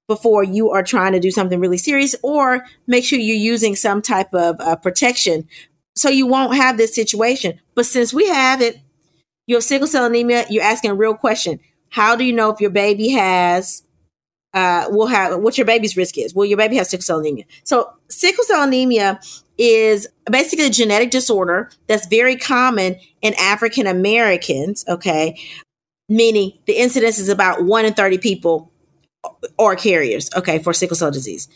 before 0.08 0.44
you 0.44 0.72
are 0.72 0.84
trying 0.84 1.12
to 1.12 1.20
do 1.20 1.32
something 1.32 1.60
really 1.60 1.78
serious 1.78 2.16
or 2.24 2.66
make 2.88 3.04
sure 3.04 3.20
you're 3.20 3.36
using 3.36 3.76
some 3.76 4.02
type 4.02 4.34
of 4.34 4.60
uh, 4.60 4.76
protection 4.76 5.48
so 5.96 6.10
you 6.10 6.28
won't 6.28 6.56
have 6.56 6.78
this 6.78 6.96
situation. 6.96 7.60
But 7.76 7.86
since 7.86 8.14
we 8.14 8.28
have 8.28 8.62
it, 8.62 8.80
you 9.48 9.56
have 9.56 9.64
sickle 9.64 9.88
cell 9.88 10.06
anemia, 10.06 10.46
you're 10.50 10.64
asking 10.64 10.92
a 10.92 10.96
real 10.96 11.16
question. 11.16 11.60
How 11.90 12.16
do 12.16 12.24
you 12.24 12.34
know 12.34 12.50
if 12.50 12.62
your 12.62 12.70
baby 12.70 13.10
has 13.10 13.84
uh, 14.54 14.88
will 14.90 15.08
have 15.08 15.40
what 15.42 15.58
your 15.58 15.66
baby's 15.66 15.98
risk 15.98 16.18
is? 16.18 16.34
Well, 16.34 16.46
your 16.46 16.58
baby 16.58 16.78
has 16.78 16.90
sickle 16.90 17.04
cell 17.04 17.20
anemia. 17.20 17.46
So 17.64 17.92
sickle 18.10 18.44
cell 18.44 18.64
anemia 18.64 19.20
is 19.58 20.08
basically 20.30 20.66
a 20.66 20.70
genetic 20.70 21.12
disorder 21.12 21.70
that's 21.88 22.08
very 22.08 22.36
common 22.36 22.98
in 23.22 23.34
African 23.40 23.88
Americans. 23.88 24.86
Okay, 24.88 25.40
meaning 26.10 26.54
the 26.66 26.74
incidence 26.74 27.20
is 27.20 27.30
about 27.30 27.66
one 27.66 27.86
in 27.86 27.94
thirty 27.94 28.18
people 28.18 28.72
or 29.58 29.76
carriers, 29.76 30.30
okay, 30.36 30.60
for 30.60 30.74
sickle 30.74 30.96
cell 30.96 31.12
disease 31.12 31.48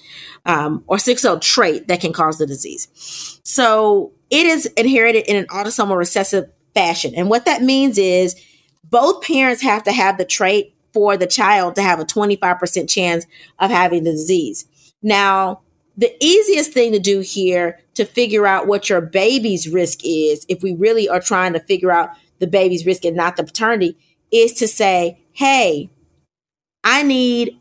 um, 0.46 0.84
or 0.88 0.98
sickle 0.98 1.20
cell 1.20 1.40
trait 1.40 1.88
that 1.88 2.02
can 2.02 2.14
cause 2.14 2.38
the 2.38 2.48
disease. 2.48 2.88
So 3.44 4.12
it 4.30 4.46
is 4.46 4.66
inherited 4.78 5.30
in 5.30 5.36
an 5.36 5.46
autosomal 5.48 5.98
recessive 5.98 6.50
fashion. 6.74 7.14
And 7.16 7.30
what 7.30 7.46
that 7.46 7.62
means 7.62 7.98
is 7.98 8.36
both 8.84 9.24
parents 9.24 9.62
have 9.62 9.84
to 9.84 9.92
have 9.92 10.18
the 10.18 10.26
trait 10.26 10.76
for 10.94 11.16
the 11.16 11.28
child 11.28 11.76
to 11.76 11.82
have 11.82 12.00
a 12.00 12.06
25% 12.06 12.90
chance 12.90 13.26
of 13.60 13.72
having 13.72 14.04
the 14.04 14.12
disease. 14.12 14.66
Now, 15.02 15.62
the 15.98 16.14
easiest 16.24 16.72
thing 16.72 16.92
to 16.94 17.00
do 17.00 17.20
here 17.20 17.80
to 17.94 18.06
figure 18.06 18.48
out 18.48 18.68
what 18.68 18.90
your 18.90 19.02
baby's 19.02 19.70
risk 19.70 20.00
is, 20.04 20.46
if 20.50 20.64
we 20.64 20.74
really 20.74 21.08
are 21.08 21.20
trying 21.20 21.54
to 21.54 21.60
figure 21.60 21.92
out 21.92 22.12
the 22.40 22.48
baby's 22.48 22.86
risk 22.86 23.06
and 23.06 23.16
not 23.16 23.36
the 23.36 23.44
paternity, 23.44 23.98
is 24.32 24.54
to 24.54 24.68
say, 24.68 25.22
hey, 25.34 25.90
I 26.84 27.04
need 27.04 27.60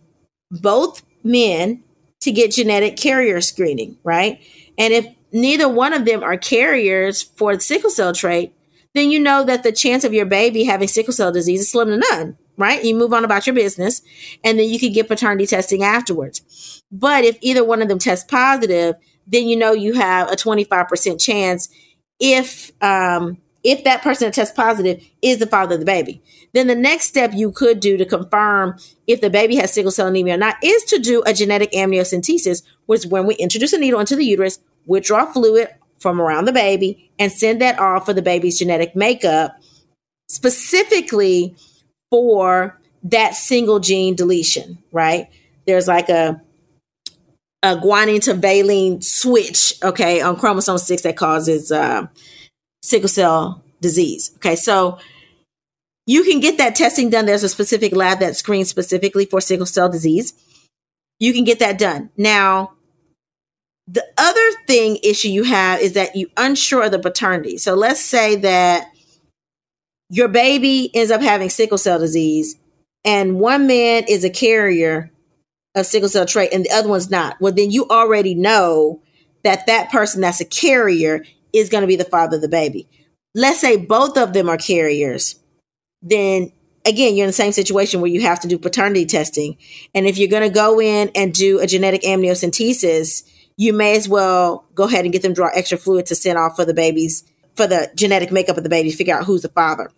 both 0.50 1.02
men 1.22 1.82
to 2.20 2.32
get 2.32 2.52
genetic 2.52 2.96
carrier 2.96 3.40
screening, 3.40 3.96
right? 4.04 4.40
And 4.78 4.92
if 4.92 5.06
neither 5.32 5.68
one 5.68 5.92
of 5.92 6.04
them 6.04 6.22
are 6.22 6.36
carriers 6.36 7.22
for 7.22 7.54
the 7.54 7.60
sickle 7.60 7.90
cell 7.90 8.12
trait, 8.12 8.52
then 8.94 9.10
you 9.10 9.20
know 9.20 9.44
that 9.44 9.62
the 9.62 9.72
chance 9.72 10.04
of 10.04 10.12
your 10.12 10.26
baby 10.26 10.64
having 10.64 10.88
sickle 10.88 11.12
cell 11.12 11.32
disease 11.32 11.60
is 11.60 11.70
slim 11.70 11.88
to 11.88 11.96
none, 12.10 12.36
right? 12.56 12.84
You 12.84 12.94
move 12.94 13.12
on 13.12 13.24
about 13.24 13.46
your 13.46 13.54
business 13.54 14.02
and 14.42 14.58
then 14.58 14.68
you 14.68 14.78
can 14.78 14.92
get 14.92 15.08
paternity 15.08 15.46
testing 15.46 15.82
afterwards. 15.82 16.82
But 16.90 17.24
if 17.24 17.38
either 17.40 17.64
one 17.64 17.82
of 17.82 17.88
them 17.88 17.98
tests 17.98 18.24
positive, 18.28 18.96
then 19.26 19.46
you 19.46 19.56
know 19.56 19.72
you 19.72 19.94
have 19.94 20.30
a 20.30 20.36
25% 20.36 21.20
chance 21.20 21.68
if 22.18 22.72
um, 22.82 23.38
if 23.62 23.84
that 23.84 24.02
person 24.02 24.26
that 24.26 24.34
tests 24.34 24.54
positive 24.54 25.02
is 25.22 25.38
the 25.38 25.46
father 25.46 25.74
of 25.74 25.80
the 25.80 25.86
baby. 25.86 26.22
Then 26.52 26.66
the 26.66 26.74
next 26.74 27.06
step 27.06 27.32
you 27.34 27.52
could 27.52 27.80
do 27.80 27.96
to 27.96 28.04
confirm 28.04 28.78
if 29.06 29.20
the 29.20 29.30
baby 29.30 29.56
has 29.56 29.72
sickle 29.72 29.90
cell 29.90 30.08
anemia 30.08 30.34
or 30.34 30.38
not 30.38 30.56
is 30.62 30.84
to 30.84 30.98
do 30.98 31.22
a 31.26 31.34
genetic 31.34 31.72
amniocentesis, 31.72 32.62
which 32.86 33.00
is 33.00 33.06
when 33.06 33.26
we 33.26 33.34
introduce 33.36 33.72
a 33.72 33.78
needle 33.78 34.00
into 34.00 34.16
the 34.16 34.24
uterus, 34.24 34.58
withdraw 34.86 35.26
fluid 35.26 35.68
from 35.98 36.20
around 36.20 36.46
the 36.46 36.52
baby, 36.52 37.10
and 37.18 37.30
send 37.30 37.60
that 37.60 37.78
off 37.78 38.06
for 38.06 38.14
the 38.14 38.22
baby's 38.22 38.58
genetic 38.58 38.96
makeup, 38.96 39.60
specifically 40.28 41.54
for 42.10 42.80
that 43.02 43.34
single 43.34 43.80
gene 43.80 44.14
deletion, 44.14 44.78
right? 44.92 45.28
There's 45.66 45.88
like 45.88 46.08
a 46.08 46.40
a 47.62 47.76
guanine 47.76 48.22
to 48.22 48.32
valine 48.32 49.02
switch, 49.02 49.74
okay, 49.82 50.22
on 50.22 50.36
chromosome 50.36 50.78
six 50.78 51.02
that 51.02 51.16
causes 51.16 51.70
uh, 51.70 52.06
sickle 52.82 53.08
cell 53.08 53.64
disease. 53.80 54.32
Okay, 54.36 54.56
so 54.56 54.98
you 56.06 56.24
can 56.24 56.40
get 56.40 56.58
that 56.58 56.74
testing 56.74 57.10
done. 57.10 57.26
There's 57.26 57.44
a 57.44 57.48
specific 57.48 57.94
lab 57.94 58.20
that 58.20 58.36
screens 58.36 58.68
specifically 58.68 59.26
for 59.26 59.40
sickle 59.40 59.66
cell 59.66 59.88
disease. 59.88 60.34
You 61.18 61.32
can 61.32 61.44
get 61.44 61.58
that 61.58 61.78
done. 61.78 62.10
Now, 62.16 62.72
the 63.86 64.04
other 64.16 64.52
thing 64.66 64.98
issue 65.02 65.28
you 65.28 65.42
have 65.44 65.80
is 65.80 65.94
that 65.94 66.16
you 66.16 66.28
unsure 66.36 66.88
the 66.88 66.98
paternity. 66.98 67.58
So 67.58 67.74
let's 67.74 68.00
say 68.00 68.36
that 68.36 68.88
your 70.08 70.28
baby 70.28 70.90
ends 70.94 71.10
up 71.10 71.20
having 71.20 71.50
sickle 71.50 71.78
cell 71.78 71.98
disease 71.98 72.56
and 73.04 73.40
one 73.40 73.66
man 73.66 74.04
is 74.08 74.24
a 74.24 74.30
carrier 74.30 75.10
of 75.74 75.86
sickle 75.86 76.08
cell 76.08 76.26
trait 76.26 76.50
and 76.52 76.64
the 76.64 76.70
other 76.70 76.88
one's 76.88 77.10
not. 77.10 77.36
Well, 77.40 77.52
then 77.52 77.70
you 77.70 77.88
already 77.88 78.34
know 78.34 79.02
that 79.42 79.66
that 79.66 79.90
person 79.90 80.20
that's 80.20 80.40
a 80.40 80.44
carrier 80.44 81.24
is 81.52 81.68
going 81.68 81.82
to 81.82 81.88
be 81.88 81.96
the 81.96 82.04
father 82.04 82.36
of 82.36 82.42
the 82.42 82.48
baby. 82.48 82.88
Let's 83.34 83.60
say 83.60 83.76
both 83.76 84.16
of 84.16 84.32
them 84.32 84.48
are 84.48 84.56
carriers, 84.56 85.36
then 86.02 86.52
again, 86.84 87.16
you're 87.16 87.24
in 87.24 87.28
the 87.28 87.32
same 87.32 87.52
situation 87.52 88.00
where 88.00 88.10
you 88.10 88.22
have 88.22 88.40
to 88.40 88.48
do 88.48 88.58
paternity 88.58 89.06
testing. 89.06 89.56
And 89.94 90.06
if 90.06 90.18
you're 90.18 90.28
going 90.28 90.48
to 90.48 90.54
go 90.54 90.80
in 90.80 91.10
and 91.14 91.32
do 91.32 91.60
a 91.60 91.66
genetic 91.66 92.02
amniocentesis, 92.02 93.28
you 93.56 93.72
may 93.72 93.96
as 93.96 94.08
well 94.08 94.66
go 94.74 94.84
ahead 94.84 95.04
and 95.04 95.12
get 95.12 95.22
them 95.22 95.34
draw 95.34 95.50
extra 95.54 95.78
fluid 95.78 96.06
to 96.06 96.14
send 96.14 96.38
off 96.38 96.56
for 96.56 96.64
the 96.64 96.74
babies, 96.74 97.24
for 97.56 97.66
the 97.66 97.90
genetic 97.94 98.32
makeup 98.32 98.56
of 98.56 98.62
the 98.62 98.70
baby, 98.70 98.90
to 98.90 98.96
figure 98.96 99.14
out 99.14 99.24
who's 99.24 99.42
the 99.42 99.48
father. 99.48 99.90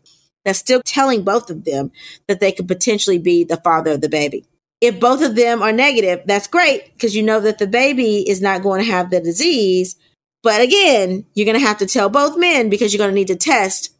That's 0.45 0.59
still 0.59 0.83
telling 0.85 1.23
both 1.23 1.51
of 1.51 1.65
them 1.65 1.93
that 2.27 2.41
they 2.41 2.51
could 2.51 2.67
potentially 2.67 3.19
be 3.19 3.45
the 3.45 3.59
father 3.59 3.93
of 3.93 4.01
the 4.01 4.09
baby. 4.09 4.45
If 4.81 4.99
both 4.99 5.23
of 5.23 5.37
them 5.37 5.63
are 5.63 5.71
negative, 5.71 6.23
that's 6.27 6.49
great 6.49 6.93
because 6.93 7.15
you 7.15 7.23
know 7.23 7.39
that 7.39 7.59
the 7.59 7.69
baby 7.69 8.29
is 8.29 8.43
not 8.43 8.65
going 8.65 8.85
to 8.85 8.91
have 8.91 9.11
the 9.11 9.21
disease, 9.21 9.95
but 10.43 10.61
again, 10.61 11.25
you're 11.35 11.47
going 11.47 11.59
to 11.59 11.67
have 11.67 11.79
to 11.79 11.87
tell 11.87 12.09
both 12.09 12.37
men 12.37 12.69
because 12.69 12.93
you're 12.93 12.99
going 12.99 13.11
to 13.11 13.15
need 13.15 13.29
to 13.29 13.37
test 13.37 13.95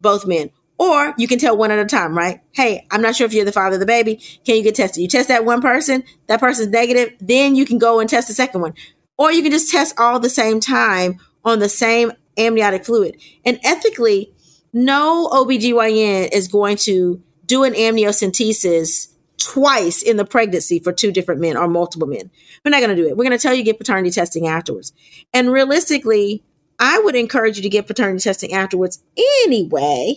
both 0.00 0.26
men. 0.26 0.50
Or 0.78 1.12
you 1.18 1.26
can 1.26 1.40
tell 1.40 1.56
one 1.56 1.72
at 1.72 1.78
a 1.80 1.84
time, 1.84 2.16
right? 2.16 2.40
Hey, 2.52 2.86
I'm 2.92 3.02
not 3.02 3.16
sure 3.16 3.26
if 3.26 3.32
you're 3.32 3.44
the 3.44 3.50
father 3.50 3.74
of 3.74 3.80
the 3.80 3.86
baby. 3.86 4.16
Can 4.44 4.56
you 4.56 4.62
get 4.62 4.76
tested? 4.76 5.02
You 5.02 5.08
test 5.08 5.26
that 5.26 5.44
one 5.44 5.60
person, 5.60 6.04
that 6.28 6.38
person's 6.38 6.68
negative, 6.68 7.14
then 7.20 7.56
you 7.56 7.66
can 7.66 7.78
go 7.78 7.98
and 7.98 8.08
test 8.08 8.28
the 8.28 8.34
second 8.34 8.60
one. 8.60 8.74
Or 9.16 9.32
you 9.32 9.42
can 9.42 9.50
just 9.50 9.72
test 9.72 9.98
all 9.98 10.20
the 10.20 10.30
same 10.30 10.60
time 10.60 11.18
on 11.44 11.58
the 11.58 11.68
same 11.68 12.12
amniotic 12.38 12.84
fluid. 12.84 13.20
And 13.44 13.58
ethically, 13.64 14.32
no 14.72 15.28
OBGYN 15.32 16.28
is 16.32 16.46
going 16.46 16.76
to 16.76 17.20
do 17.44 17.64
an 17.64 17.72
amniocentesis 17.72 19.08
twice 19.38 20.02
in 20.02 20.16
the 20.16 20.24
pregnancy 20.24 20.78
for 20.78 20.92
two 20.92 21.12
different 21.12 21.40
men 21.40 21.56
or 21.56 21.68
multiple 21.68 22.08
men. 22.08 22.30
We're 22.64 22.70
not 22.70 22.80
going 22.80 22.94
to 22.94 23.02
do 23.02 23.08
it. 23.08 23.16
We're 23.16 23.24
going 23.24 23.38
to 23.38 23.42
tell 23.42 23.54
you 23.54 23.62
get 23.62 23.78
paternity 23.78 24.10
testing 24.10 24.46
afterwards. 24.46 24.92
And 25.32 25.52
realistically, 25.52 26.42
I 26.78 26.98
would 27.00 27.14
encourage 27.14 27.56
you 27.56 27.62
to 27.62 27.68
get 27.68 27.86
paternity 27.86 28.22
testing 28.22 28.52
afterwards 28.52 29.02
anyway, 29.44 30.16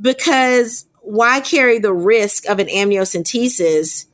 because 0.00 0.86
why 1.02 1.40
carry 1.40 1.78
the 1.78 1.92
risk 1.92 2.48
of 2.48 2.58
an 2.58 2.66
amniocentesis 2.66 4.06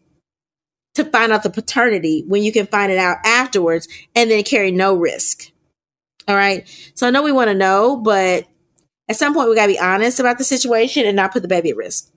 to 0.94 1.04
find 1.04 1.32
out 1.32 1.42
the 1.42 1.50
paternity 1.50 2.24
when 2.26 2.42
you 2.42 2.52
can 2.52 2.66
find 2.66 2.90
it 2.90 2.98
out 2.98 3.18
afterwards 3.24 3.88
and 4.14 4.30
then 4.30 4.42
carry 4.42 4.70
no 4.70 4.94
risk? 4.94 5.52
All 6.28 6.36
right. 6.36 6.68
So 6.94 7.06
I 7.06 7.10
know 7.10 7.22
we 7.22 7.32
want 7.32 7.48
to 7.48 7.54
know, 7.54 7.96
but 7.96 8.46
at 9.08 9.16
some 9.16 9.34
point 9.34 9.48
we 9.48 9.54
got 9.54 9.66
to 9.66 9.72
be 9.72 9.78
honest 9.78 10.20
about 10.20 10.38
the 10.38 10.44
situation 10.44 11.06
and 11.06 11.16
not 11.16 11.32
put 11.32 11.42
the 11.42 11.48
baby 11.48 11.70
at 11.70 11.76
risk. 11.76 12.10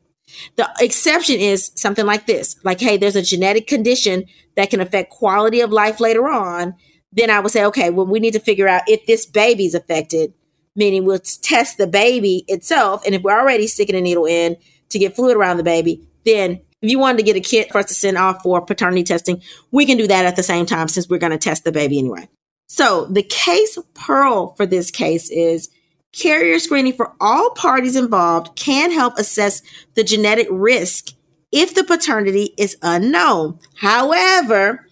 The 0.56 0.70
exception 0.80 1.36
is 1.38 1.72
something 1.76 2.06
like 2.06 2.26
this 2.26 2.56
like, 2.64 2.80
hey, 2.80 2.98
there's 2.98 3.16
a 3.16 3.22
genetic 3.22 3.68
condition 3.68 4.26
that 4.56 4.70
can 4.70 4.82
affect 4.82 5.12
quality 5.12 5.62
of 5.62 5.72
life 5.72 6.00
later 6.00 6.28
on. 6.28 6.76
Then 7.12 7.30
I 7.30 7.40
would 7.40 7.52
say, 7.52 7.66
okay, 7.66 7.90
well, 7.90 8.06
we 8.06 8.20
need 8.20 8.34
to 8.34 8.40
figure 8.40 8.68
out 8.68 8.84
if 8.88 9.06
this 9.06 9.26
baby's 9.26 9.76
affected, 9.76 10.34
meaning 10.76 11.06
we'll 11.06 11.20
test 11.20 11.78
the 11.78 11.88
baby 11.88 12.46
itself. 12.48 13.06
And 13.06 13.14
if 13.14 13.22
we're 13.22 13.40
already 13.40 13.68
sticking 13.68 13.96
a 13.96 14.02
needle 14.02 14.26
in 14.26 14.58
to 14.90 15.00
get 15.00 15.16
fluid 15.16 15.38
around 15.38 15.58
the 15.58 15.64
baby, 15.64 16.08
then 16.26 16.62
if 16.82 16.90
you 16.90 17.00
wanted 17.00 17.18
to 17.18 17.24
get 17.24 17.36
a 17.36 17.40
kit 17.40 17.72
for 17.72 17.78
us 17.78 17.86
to 17.86 17.94
send 17.94 18.18
off 18.18 18.42
for 18.44 18.62
paternity 18.62 19.04
testing, 19.04 19.42
we 19.72 19.86
can 19.86 19.98
do 19.98 20.08
that 20.08 20.26
at 20.26 20.36
the 20.36 20.44
same 20.44 20.66
time 20.66 20.88
since 20.88 21.08
we're 21.08 21.18
going 21.18 21.32
to 21.32 21.38
test 21.38 21.64
the 21.64 21.72
baby 21.72 22.00
anyway. 22.00 22.28
So 22.68 23.06
the 23.06 23.24
case 23.24 23.78
pearl 23.94 24.54
for 24.56 24.66
this 24.66 24.90
case 24.90 25.30
is 25.30 25.70
Carrier 26.14 26.60
screening 26.60 26.94
for 26.94 27.12
all 27.20 27.50
parties 27.52 27.96
involved 27.96 28.56
can 28.56 28.92
help 28.92 29.18
assess 29.18 29.62
the 29.96 30.04
genetic 30.04 30.48
risk 30.50 31.10
if 31.52 31.74
the 31.74 31.84
paternity 31.84 32.54
is 32.58 32.78
unknown. 32.84 33.60
However, 33.76 34.88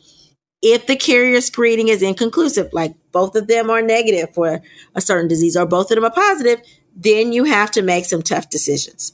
if 0.61 0.87
the 0.87 0.95
carrier 0.95 1.41
screening 1.41 1.87
is 1.87 2.01
inconclusive, 2.01 2.73
like 2.73 2.95
both 3.11 3.35
of 3.35 3.47
them 3.47 3.69
are 3.69 3.81
negative 3.81 4.33
for 4.33 4.61
a 4.95 5.01
certain 5.01 5.27
disease 5.27 5.55
or 5.55 5.65
both 5.65 5.91
of 5.91 5.95
them 5.95 6.05
are 6.05 6.11
positive, 6.11 6.61
then 6.95 7.31
you 7.31 7.43
have 7.45 7.71
to 7.71 7.81
make 7.81 8.05
some 8.05 8.21
tough 8.21 8.49
decisions. 8.49 9.13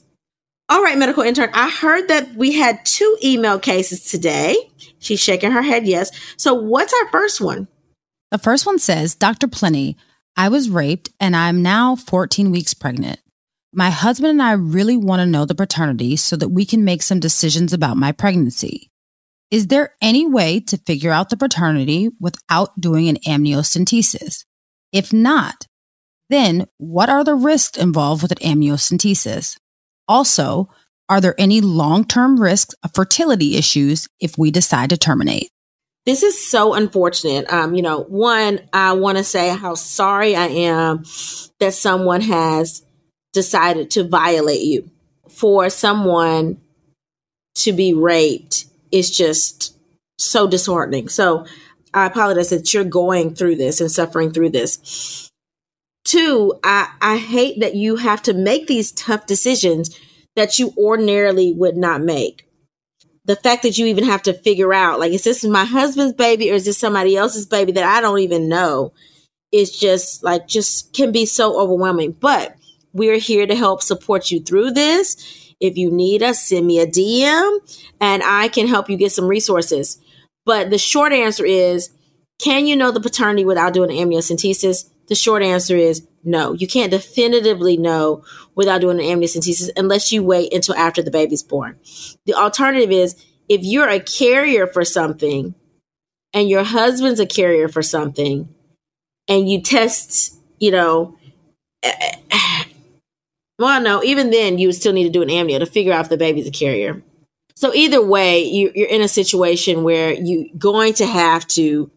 All 0.70 0.82
right, 0.82 0.98
medical 0.98 1.22
intern, 1.22 1.50
I 1.54 1.70
heard 1.70 2.08
that 2.08 2.34
we 2.34 2.52
had 2.52 2.84
two 2.84 3.16
email 3.24 3.58
cases 3.58 4.04
today. 4.04 4.54
She's 4.98 5.20
shaking 5.20 5.50
her 5.50 5.62
head 5.62 5.86
yes. 5.86 6.10
So, 6.36 6.52
what's 6.52 6.92
our 6.92 7.08
first 7.10 7.40
one? 7.40 7.68
The 8.30 8.36
first 8.36 8.66
one 8.66 8.78
says 8.78 9.14
Dr. 9.14 9.48
Plenty, 9.48 9.96
I 10.38 10.50
was 10.50 10.70
raped 10.70 11.10
and 11.18 11.34
I'm 11.34 11.62
now 11.62 11.96
14 11.96 12.52
weeks 12.52 12.72
pregnant. 12.72 13.18
My 13.72 13.90
husband 13.90 14.30
and 14.30 14.42
I 14.42 14.52
really 14.52 14.96
want 14.96 15.18
to 15.18 15.26
know 15.26 15.44
the 15.44 15.54
paternity 15.56 16.14
so 16.14 16.36
that 16.36 16.50
we 16.50 16.64
can 16.64 16.84
make 16.84 17.02
some 17.02 17.18
decisions 17.18 17.72
about 17.72 17.96
my 17.96 18.12
pregnancy. 18.12 18.88
Is 19.50 19.66
there 19.66 19.94
any 20.00 20.28
way 20.28 20.60
to 20.60 20.78
figure 20.78 21.10
out 21.10 21.30
the 21.30 21.36
paternity 21.36 22.10
without 22.20 22.80
doing 22.80 23.08
an 23.08 23.16
amniocentesis? 23.26 24.44
If 24.92 25.12
not, 25.12 25.66
then 26.30 26.66
what 26.76 27.10
are 27.10 27.24
the 27.24 27.34
risks 27.34 27.76
involved 27.76 28.22
with 28.22 28.30
an 28.30 28.38
amniocentesis? 28.38 29.58
Also, 30.06 30.68
are 31.08 31.20
there 31.20 31.34
any 31.36 31.60
long 31.60 32.04
term 32.04 32.40
risks 32.40 32.76
of 32.84 32.94
fertility 32.94 33.56
issues 33.56 34.06
if 34.20 34.38
we 34.38 34.52
decide 34.52 34.90
to 34.90 34.96
terminate? 34.96 35.50
This 36.08 36.22
is 36.22 36.42
so 36.42 36.72
unfortunate. 36.72 37.52
Um, 37.52 37.74
you 37.74 37.82
know, 37.82 38.00
one, 38.04 38.60
I 38.72 38.92
want 38.92 39.18
to 39.18 39.24
say 39.24 39.50
how 39.50 39.74
sorry 39.74 40.34
I 40.34 40.46
am 40.46 41.04
that 41.60 41.74
someone 41.74 42.22
has 42.22 42.82
decided 43.34 43.90
to 43.90 44.08
violate 44.08 44.62
you. 44.62 44.90
For 45.28 45.68
someone 45.68 46.62
to 47.56 47.72
be 47.72 47.92
raped 47.92 48.64
is 48.90 49.14
just 49.14 49.76
so 50.16 50.46
disheartening. 50.46 51.08
So 51.08 51.44
I 51.92 52.06
apologize 52.06 52.48
that 52.50 52.72
you're 52.72 52.84
going 52.84 53.34
through 53.34 53.56
this 53.56 53.80
and 53.80 53.90
suffering 53.90 54.32
through 54.32 54.50
this. 54.50 55.30
Two, 56.04 56.58
I, 56.64 56.90
I 57.02 57.18
hate 57.18 57.60
that 57.60 57.74
you 57.74 57.96
have 57.96 58.22
to 58.22 58.32
make 58.32 58.66
these 58.66 58.92
tough 58.92 59.26
decisions 59.26 59.98
that 60.36 60.58
you 60.58 60.72
ordinarily 60.78 61.52
would 61.52 61.76
not 61.76 62.00
make 62.00 62.47
the 63.28 63.36
fact 63.36 63.62
that 63.62 63.76
you 63.76 63.84
even 63.86 64.04
have 64.04 64.22
to 64.22 64.32
figure 64.32 64.72
out 64.72 64.98
like 64.98 65.12
is 65.12 65.22
this 65.22 65.44
my 65.44 65.64
husband's 65.64 66.14
baby 66.14 66.50
or 66.50 66.54
is 66.54 66.64
this 66.64 66.78
somebody 66.78 67.14
else's 67.14 67.44
baby 67.44 67.72
that 67.72 67.84
I 67.84 68.00
don't 68.00 68.20
even 68.20 68.48
know 68.48 68.94
is 69.52 69.78
just 69.78 70.24
like 70.24 70.48
just 70.48 70.94
can 70.94 71.12
be 71.12 71.26
so 71.26 71.60
overwhelming. 71.60 72.12
But 72.12 72.56
we're 72.94 73.18
here 73.18 73.46
to 73.46 73.54
help 73.54 73.82
support 73.82 74.30
you 74.30 74.40
through 74.40 74.70
this. 74.70 75.54
If 75.60 75.76
you 75.76 75.90
need 75.90 76.22
us, 76.22 76.42
send 76.42 76.66
me 76.66 76.80
a 76.80 76.86
DM 76.86 77.58
and 78.00 78.22
I 78.24 78.48
can 78.48 78.66
help 78.66 78.88
you 78.88 78.96
get 78.96 79.12
some 79.12 79.28
resources. 79.28 80.00
But 80.46 80.70
the 80.70 80.78
short 80.78 81.12
answer 81.12 81.44
is 81.44 81.90
can 82.42 82.66
you 82.66 82.76
know 82.76 82.92
the 82.92 83.00
paternity 83.00 83.44
without 83.44 83.74
doing 83.74 83.90
amniocentesis? 83.90 84.88
The 85.08 85.14
short 85.14 85.42
answer 85.42 85.76
is 85.76 86.06
no. 86.24 86.52
You 86.52 86.66
can't 86.66 86.90
definitively 86.90 87.76
know 87.76 88.24
without 88.54 88.80
doing 88.80 89.00
an 89.00 89.06
amniocentesis 89.06 89.70
unless 89.76 90.12
you 90.12 90.22
wait 90.22 90.52
until 90.52 90.74
after 90.74 91.02
the 91.02 91.10
baby's 91.10 91.42
born. 91.42 91.78
The 92.26 92.34
alternative 92.34 92.90
is 92.90 93.14
if 93.48 93.62
you're 93.62 93.88
a 93.88 94.00
carrier 94.00 94.66
for 94.66 94.84
something 94.84 95.54
and 96.34 96.48
your 96.48 96.64
husband's 96.64 97.20
a 97.20 97.26
carrier 97.26 97.68
for 97.68 97.82
something 97.82 98.48
and 99.26 99.48
you 99.48 99.62
test, 99.62 100.34
you 100.58 100.70
know, 100.70 101.16
well, 103.58 103.80
no, 103.80 104.02
even 104.02 104.30
then 104.30 104.58
you 104.58 104.68
would 104.68 104.76
still 104.76 104.92
need 104.92 105.04
to 105.04 105.10
do 105.10 105.22
an 105.22 105.28
amnio 105.28 105.58
to 105.58 105.66
figure 105.66 105.92
out 105.92 106.04
if 106.04 106.10
the 106.10 106.16
baby's 106.16 106.46
a 106.46 106.50
carrier. 106.50 107.02
So 107.54 107.74
either 107.74 108.04
way, 108.04 108.44
you, 108.44 108.70
you're 108.74 108.88
in 108.88 109.00
a 109.00 109.08
situation 109.08 109.82
where 109.82 110.12
you're 110.12 110.46
going 110.56 110.94
to 110.94 111.06
have 111.06 111.46
to 111.48 111.90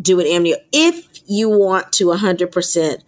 do 0.00 0.20
an 0.20 0.26
amnio 0.26 0.54
if 0.72 1.13
you 1.26 1.48
want 1.48 1.92
to 1.92 2.06
100% 2.06 3.02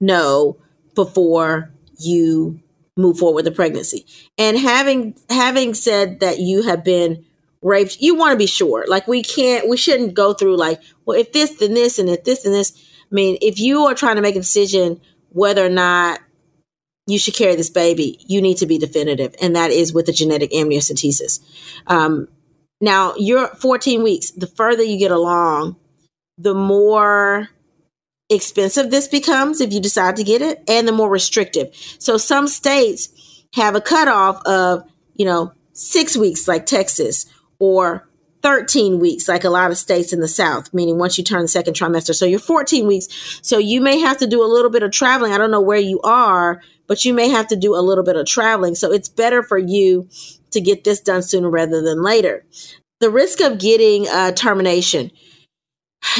know 0.00 0.56
before 0.94 1.70
you 1.98 2.60
move 2.96 3.18
forward 3.18 3.36
with 3.36 3.44
the 3.44 3.52
pregnancy. 3.52 4.04
And 4.36 4.58
having 4.58 5.16
having 5.30 5.74
said 5.74 6.20
that 6.20 6.40
you 6.40 6.62
have 6.62 6.84
been 6.84 7.24
raped, 7.62 8.00
you 8.00 8.14
want 8.14 8.32
to 8.32 8.38
be 8.38 8.46
sure. 8.46 8.84
Like 8.88 9.06
we 9.06 9.22
can't 9.22 9.68
we 9.68 9.76
shouldn't 9.76 10.14
go 10.14 10.34
through 10.34 10.56
like, 10.56 10.80
well, 11.06 11.18
if 11.18 11.32
this 11.32 11.58
then 11.58 11.74
this 11.74 11.98
and 11.98 12.08
if 12.08 12.24
this 12.24 12.44
and 12.44 12.54
this. 12.54 12.72
I 13.10 13.14
mean, 13.14 13.38
if 13.40 13.58
you 13.58 13.84
are 13.84 13.94
trying 13.94 14.16
to 14.16 14.22
make 14.22 14.36
a 14.36 14.40
decision 14.40 15.00
whether 15.30 15.64
or 15.64 15.70
not 15.70 16.20
you 17.06 17.18
should 17.18 17.34
carry 17.34 17.54
this 17.54 17.70
baby, 17.70 18.18
you 18.26 18.42
need 18.42 18.58
to 18.58 18.66
be 18.66 18.76
definitive, 18.76 19.34
and 19.40 19.56
that 19.56 19.70
is 19.70 19.94
with 19.94 20.04
the 20.04 20.12
genetic 20.12 20.50
amniocentesis. 20.50 21.40
Um, 21.86 22.28
now, 22.82 23.14
you're 23.16 23.48
14 23.48 24.02
weeks. 24.02 24.30
The 24.30 24.46
further 24.46 24.82
you 24.82 24.98
get 24.98 25.10
along, 25.10 25.76
the 26.36 26.54
more 26.54 27.48
expensive 28.30 28.90
this 28.90 29.08
becomes 29.08 29.60
if 29.60 29.72
you 29.72 29.80
decide 29.80 30.16
to 30.16 30.24
get 30.24 30.42
it, 30.42 30.62
and 30.68 30.86
the 30.86 30.92
more 30.92 31.10
restrictive. 31.10 31.74
So, 31.98 32.16
some 32.16 32.48
states 32.48 33.08
have 33.54 33.74
a 33.74 33.80
cutoff 33.80 34.42
of, 34.44 34.82
you 35.14 35.24
know, 35.24 35.52
six 35.72 36.16
weeks, 36.16 36.46
like 36.46 36.66
Texas, 36.66 37.26
or 37.58 38.08
13 38.42 38.98
weeks, 38.98 39.28
like 39.28 39.44
a 39.44 39.50
lot 39.50 39.70
of 39.70 39.78
states 39.78 40.12
in 40.12 40.20
the 40.20 40.28
South, 40.28 40.72
meaning 40.72 40.98
once 40.98 41.18
you 41.18 41.24
turn 41.24 41.42
the 41.42 41.48
second 41.48 41.74
trimester. 41.74 42.14
So 42.14 42.24
you're 42.24 42.38
14 42.38 42.86
weeks. 42.86 43.40
So 43.42 43.58
you 43.58 43.80
may 43.80 43.98
have 43.98 44.18
to 44.18 44.26
do 44.26 44.44
a 44.44 44.46
little 44.46 44.70
bit 44.70 44.82
of 44.82 44.92
traveling. 44.92 45.32
I 45.32 45.38
don't 45.38 45.50
know 45.50 45.60
where 45.60 45.78
you 45.78 46.00
are, 46.02 46.60
but 46.86 47.04
you 47.04 47.12
may 47.14 47.28
have 47.28 47.48
to 47.48 47.56
do 47.56 47.74
a 47.74 47.82
little 47.82 48.04
bit 48.04 48.16
of 48.16 48.26
traveling. 48.26 48.74
So 48.74 48.92
it's 48.92 49.08
better 49.08 49.42
for 49.42 49.58
you 49.58 50.08
to 50.52 50.60
get 50.60 50.84
this 50.84 51.00
done 51.00 51.22
sooner 51.22 51.50
rather 51.50 51.82
than 51.82 52.02
later. 52.02 52.44
The 53.00 53.10
risk 53.10 53.40
of 53.40 53.58
getting 53.58 54.08
uh, 54.08 54.32
termination, 54.32 55.10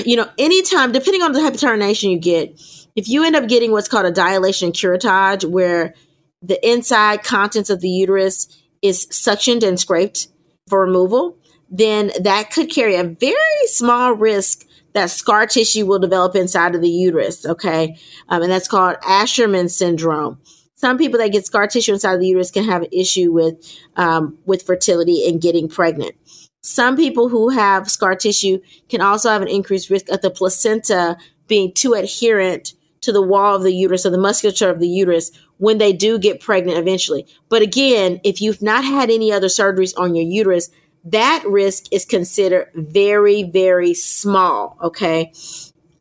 you 0.05 0.17
know, 0.17 0.29
anytime, 0.39 0.93
depending 0.93 1.23
on 1.23 1.33
the 1.33 1.41
type 1.41 1.55
of 1.55 1.61
termination 1.61 2.11
you 2.11 2.19
get, 2.19 2.61
if 2.97 3.09
you 3.09 3.25
end 3.25 3.37
up 3.37 3.49
getting 3.49 3.71
what's 3.71 3.89
called 3.89 4.07
a 4.07 4.11
dilation 4.11 4.73
curettage, 4.73 5.49
where 5.49 5.95
the 6.43 6.69
inside 6.69 7.23
contents 7.23 7.71
of 7.71 7.81
the 7.81 7.89
uterus 7.89 8.49
is 8.83 9.07
suctioned 9.07 9.67
and 9.67 9.79
scraped 9.79 10.29
for 10.69 10.81
removal, 10.81 11.37
then 11.71 12.13
that 12.21 12.51
could 12.51 12.71
carry 12.71 12.97
a 12.97 13.05
very 13.05 13.67
small 13.67 14.13
risk 14.13 14.67
that 14.95 15.11
scar 15.11 15.47
tissue 15.47 15.87
will 15.87 15.99
develop 15.99 16.35
inside 16.35 16.75
of 16.75 16.81
the 16.81 16.89
uterus. 16.89 17.45
Okay. 17.45 17.97
Um, 18.29 18.43
and 18.43 18.51
that's 18.51 18.69
called 18.69 18.97
Asherman 19.03 19.71
syndrome. 19.71 20.41
Some 20.75 20.97
people 20.97 21.19
that 21.19 21.33
get 21.33 21.45
scar 21.45 21.67
tissue 21.67 21.93
inside 21.93 22.15
of 22.15 22.21
the 22.21 22.29
uterus 22.29 22.51
can 22.51 22.65
have 22.65 22.83
an 22.83 22.89
issue 22.93 23.33
with, 23.33 23.57
um, 23.97 24.39
with 24.47 24.63
fertility 24.63 25.29
and 25.29 25.41
getting 25.41 25.69
pregnant. 25.69 26.15
Some 26.63 26.97
people 26.97 27.29
who 27.29 27.51
have 27.51 27.91
scar 27.91 28.17
tissue 28.17 28.61
can 28.89 29.01
also 29.01 29.31
have 29.31 29.43
an 29.43 29.49
increased 29.49 29.91
risk 29.91 30.09
of 30.09 30.21
the 30.21 30.31
placenta 30.31 31.17
being 31.47 31.73
too 31.73 31.95
adherent 31.95 32.75
to 33.01 33.13
the 33.13 33.23
wall 33.23 33.57
of 33.57 33.63
the 33.63 33.73
uterus 33.73 34.05
or 34.05 34.11
the 34.11 34.19
musculature 34.19 34.69
of 34.69 34.81
the 34.81 34.89
uterus 34.89 35.31
when 35.59 35.79
they 35.79 35.93
do 35.93 36.19
get 36.19 36.41
pregnant 36.41 36.79
eventually. 36.79 37.27
But 37.49 37.63
again, 37.63 38.21
if 38.25 38.41
you've 38.41 38.63
not 38.63 38.85
had 38.85 39.11
any 39.11 39.33
other 39.33 39.47
surgeries 39.47 39.95
on 39.97 40.15
your 40.15 40.25
uterus, 40.25 40.71
that 41.05 41.45
risk 41.47 41.85
is 41.93 42.05
considered 42.05 42.71
very, 42.75 43.45
very 43.45 43.95
small. 43.95 44.77
Okay. 44.83 45.33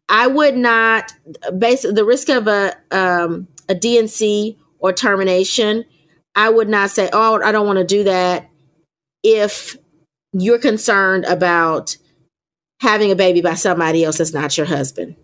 I 0.10 0.28
would 0.28 0.56
not, 0.56 1.12
basically, 1.58 1.96
the 1.96 2.06
risk 2.06 2.30
of 2.30 2.48
a, 2.48 2.76
um, 2.91 3.48
a 3.67 3.76
D&C 3.76 4.58
or 4.80 4.93
termination, 4.93 5.86
I 6.36 6.50
would 6.50 6.70
not 6.70 6.89
say, 6.91 7.10
oh, 7.12 7.41
I 7.43 7.52
don't 7.52 7.67
want 7.67 7.80
to 7.80 7.86
do 7.86 8.06
that 8.06 8.50
if 9.24 9.76
you're 10.41 10.60
concerned 10.60 11.26
about 11.26 11.97
having 12.82 13.12
a 13.12 13.15
baby 13.15 13.41
by 13.41 13.56
somebody 13.56 14.04
else 14.04 14.19
that's 14.19 14.34
not 14.34 14.58
your 14.58 14.67
husband, 14.67 15.15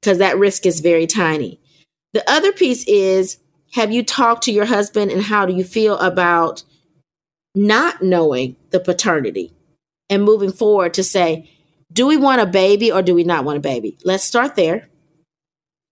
because 0.00 0.18
that 0.18 0.38
risk 0.38 0.66
is 0.66 0.80
very 0.80 1.06
tiny. 1.06 1.60
The 2.14 2.28
other 2.30 2.52
piece 2.52 2.84
is 2.86 3.38
have 3.74 3.92
you 3.92 4.02
talked 4.02 4.44
to 4.44 4.52
your 4.52 4.64
husband 4.64 5.10
and 5.10 5.22
how 5.22 5.44
do 5.44 5.54
you 5.54 5.64
feel 5.64 5.98
about 5.98 6.62
not 7.54 8.02
knowing 8.02 8.56
the 8.70 8.80
paternity 8.80 9.52
and 10.08 10.22
moving 10.22 10.52
forward 10.52 10.94
to 10.94 11.04
say, 11.04 11.50
do 11.92 12.06
we 12.06 12.16
want 12.16 12.40
a 12.40 12.46
baby 12.46 12.90
or 12.90 13.02
do 13.02 13.14
we 13.14 13.24
not 13.24 13.44
want 13.44 13.58
a 13.58 13.60
baby? 13.60 13.98
Let's 14.04 14.24
start 14.24 14.56
there. 14.56 14.88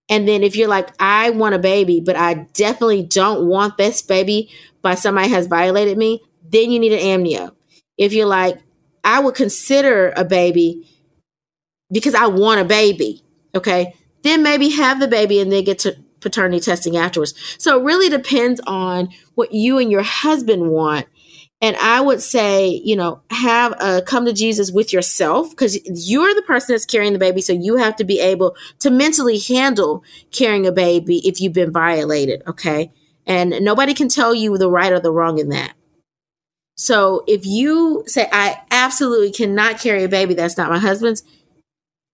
And 0.09 0.29
then 0.29 0.43
if 0.43 0.57
you're 0.57 0.69
like, 0.69 0.91
I 1.01 1.31
want 1.31 1.55
a 1.55 1.59
baby, 1.59 2.01
but 2.01 2.17
I 2.17 2.35
definitely 2.53 3.03
don't 3.03 3.49
want 3.49 3.77
this 3.77 4.03
baby 4.03 4.51
by 4.83 4.95
somebody 4.95 5.29
has 5.31 5.47
violated 5.47 5.97
me, 5.97 6.23
then 6.47 6.71
you 6.71 6.79
need 6.79 6.93
an 6.93 7.01
amnio. 7.01 7.54
If 7.97 8.13
you're 8.13 8.27
like, 8.27 8.59
I 9.03 9.21
would 9.21 9.35
consider 9.35 10.13
a 10.17 10.25
baby 10.25 10.89
because 11.93 12.15
I 12.15 12.27
want 12.27 12.61
a 12.61 12.65
baby, 12.65 13.23
okay, 13.55 13.95
then 14.23 14.43
maybe 14.43 14.71
have 14.71 15.01
the 15.01 15.09
baby 15.09 15.41
and 15.41 15.53
then 15.53 15.65
get 15.65 15.81
to 15.81 15.97
paternity 16.21 16.61
testing 16.61 16.97
afterwards. 16.97 17.35
So 17.59 17.79
it 17.79 17.85
really 17.85 18.09
depends 18.09 18.61
on 18.67 19.11
what 19.35 19.53
you 19.53 19.79
and 19.79 19.91
your 19.91 20.03
husband 20.03 20.71
want 20.71 21.07
and 21.65 21.77
I 21.77 21.99
would 22.03 22.21
say, 22.21 22.69
you 22.85 22.95
know, 22.95 23.23
have 23.31 23.75
a 23.81 24.03
come 24.03 24.27
to 24.27 24.35
Jesus 24.35 24.71
with 24.71 24.93
yourself 24.93 25.49
because 25.49 25.79
you're 25.87 26.35
the 26.35 26.43
person 26.43 26.75
that's 26.75 26.85
carrying 26.85 27.15
the 27.15 27.19
baby. 27.19 27.41
So 27.41 27.55
you 27.55 27.77
have 27.77 27.97
to 27.97 28.05
be 28.05 28.21
able 28.21 28.55
to 28.81 28.91
mentally 28.91 29.39
handle 29.39 30.05
carrying 30.31 30.67
a 30.67 30.73
baby 30.73 31.27
if 31.27 31.41
you've 31.41 31.55
been 31.55 31.73
violated. 31.73 32.43
Okay. 32.47 32.93
And 33.27 33.51
nobody 33.63 33.95
can 33.95 34.11
tell 34.11 34.35
you 34.35 34.59
the 34.59 34.71
right 34.71 34.93
or 34.93 35.01
the 35.01 35.11
wrong 35.11 35.39
in 35.39 35.49
that. 35.49 35.73
So 36.77 37.25
if 37.27 37.47
you 37.47 38.05
say, 38.07 38.29
I 38.33 38.61
absolutely 38.71 39.33
cannot 39.33 39.79
carry 39.79 40.05
a 40.05 40.09
baby 40.09 40.35
that's 40.35 40.57
not 40.57 40.71
my 40.71 40.79
husband's, 40.79 41.23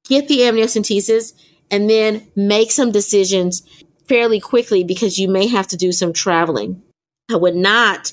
get 0.09 0.29
the 0.29 0.41
amniocentesis 0.41 1.33
and 1.71 1.89
then 1.89 2.29
make 2.37 2.71
some 2.71 2.93
decisions 2.93 3.63
fairly 4.09 4.41
quickly 4.41 4.85
because 4.85 5.19
you 5.19 5.29
may 5.29 5.47
have 5.47 5.69
to 5.69 5.77
do 5.77 5.93
some 5.93 6.13
traveling. 6.13 6.83
I 7.31 7.37
would 7.37 7.55
not 7.55 8.13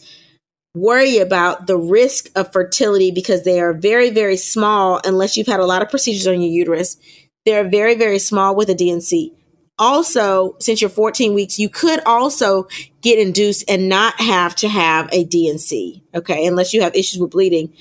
worry 0.76 1.18
about 1.18 1.66
the 1.66 1.78
risk 1.78 2.30
of 2.36 2.54
fertility 2.54 3.10
because 3.12 3.44
they 3.44 3.60
are 3.60 3.74
very, 3.74 4.12
very 4.12 4.38
small 4.38 5.02
unless 5.04 5.36
you've 5.36 5.48
had 5.48 5.60
a 5.60 5.66
lot 5.66 5.82
of 5.82 5.90
procedures 5.90 6.28
on 6.28 6.42
your 6.42 6.52
uterus. 6.52 6.98
They're 7.46 7.68
very, 7.68 7.96
very 7.96 8.20
small 8.20 8.56
with 8.56 8.70
a 8.70 8.76
D&C. 8.76 9.34
Also, 9.80 10.56
since 10.60 10.82
you're 10.82 10.90
14 10.90 11.34
weeks, 11.34 11.60
you 11.60 11.70
could 11.70 12.00
also 12.06 12.68
get 13.02 13.20
induced 13.20 13.64
and 13.70 13.88
not 13.90 14.20
have 14.20 14.56
to 14.56 14.68
have 14.68 15.08
a 15.12 15.24
D&C. 15.24 16.04
Okay. 16.16 16.46
Unless 16.46 16.74
you 16.74 16.82
have 16.82 16.96
issues 16.96 17.20
with 17.20 17.32
bleeding, 17.32 17.74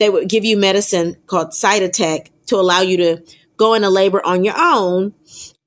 they 0.00 0.08
would 0.08 0.28
give 0.28 0.44
you 0.44 0.56
medicine 0.56 1.16
called 1.26 1.50
Cytotec 1.50 2.28
to 2.46 2.56
allow 2.56 2.80
you 2.80 2.96
to 2.96 3.22
go 3.56 3.74
into 3.74 3.90
labor 3.90 4.24
on 4.24 4.44
your 4.44 4.54
own 4.56 5.14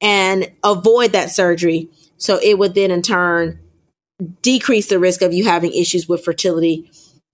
and 0.01 0.51
avoid 0.63 1.13
that 1.13 1.29
surgery. 1.29 1.89
So 2.17 2.39
it 2.41 2.57
would 2.57 2.75
then 2.75 2.91
in 2.91 3.01
turn 3.01 3.59
decrease 4.41 4.87
the 4.87 4.99
risk 4.99 5.21
of 5.21 5.33
you 5.33 5.45
having 5.45 5.73
issues 5.73 6.07
with 6.09 6.25
fertility 6.25 6.89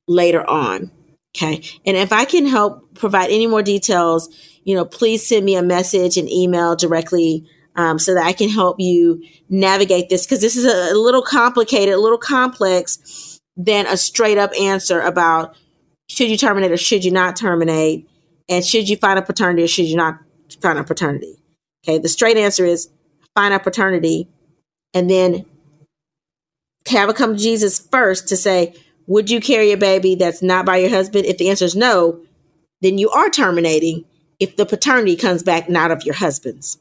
later 0.08 0.48
on. 0.48 0.92
Okay. 1.36 1.64
And 1.86 1.98
if 1.98 2.14
I 2.14 2.26
can 2.26 2.46
help 2.46 2.94
provide 2.94 3.32
any 3.32 3.48
more 3.48 3.64
details, 3.64 4.30
you 4.64 4.76
know, 4.76 4.86
please 4.86 5.26
send 5.26 5.46
me 5.46 5.56
a 5.56 5.64
message 5.64 6.18
and 6.18 6.30
email 6.30 6.76
directly 6.76 7.50
um, 7.76 8.00
so 8.00 8.14
that 8.14 8.26
I 8.26 8.34
can 8.34 8.50
help 8.50 8.80
you 8.80 9.24
navigate 9.50 10.10
this 10.10 10.26
because 10.26 10.42
this 10.42 10.56
is 10.56 10.66
a, 10.66 10.94
a 10.94 10.98
little 10.98 11.22
complicated, 11.22 11.94
a 11.94 12.00
little 12.00 12.18
complex 12.18 13.40
than 13.58 13.86
a 13.88 13.98
straight 13.98 14.38
up 14.38 14.52
answer 14.60 15.00
about 15.02 15.56
should 16.10 16.30
you 16.30 16.38
terminate 16.38 16.72
or 16.72 16.78
should 16.78 17.04
you 17.04 17.12
not 17.12 17.36
terminate 17.36 18.08
and 18.50 18.66
should 18.66 18.90
you 18.90 18.98
find 18.98 19.18
a 19.18 19.22
paternity 19.22 19.64
or 19.64 19.68
should 19.68 19.86
you 19.86 19.96
not 19.96 20.20
find 20.62 20.78
a 20.78 20.84
paternity. 20.84 21.38
Okay. 21.84 21.98
The 21.98 22.10
straight 22.10 22.38
answer 22.38 22.66
is 22.66 22.90
find 23.36 23.54
a 23.54 23.60
paternity 23.60 24.28
and 24.94 25.10
then 25.10 25.46
have 26.88 27.10
a 27.10 27.14
come 27.14 27.36
to 27.36 27.42
Jesus 27.42 27.80
first 27.80 28.28
to 28.28 28.38
say, 28.38 28.76
would 29.08 29.30
you 29.30 29.40
carry 29.40 29.72
a 29.72 29.78
baby 29.78 30.16
that's 30.16 30.42
not 30.42 30.66
by 30.66 30.78
your 30.78 30.90
husband? 30.90 31.26
If 31.26 31.38
the 31.38 31.50
answer 31.50 31.66
is 31.66 31.76
no, 31.76 32.22
then 32.82 32.98
you 32.98 33.10
are 33.10 33.30
terminating 33.30 34.06
if 34.40 34.56
the 34.56 34.66
paternity 34.66 35.16
comes 35.16 35.44
back 35.44 35.70
not 35.70 35.92
of 35.92 36.04
your 36.04 36.16
husband's. 36.16 36.78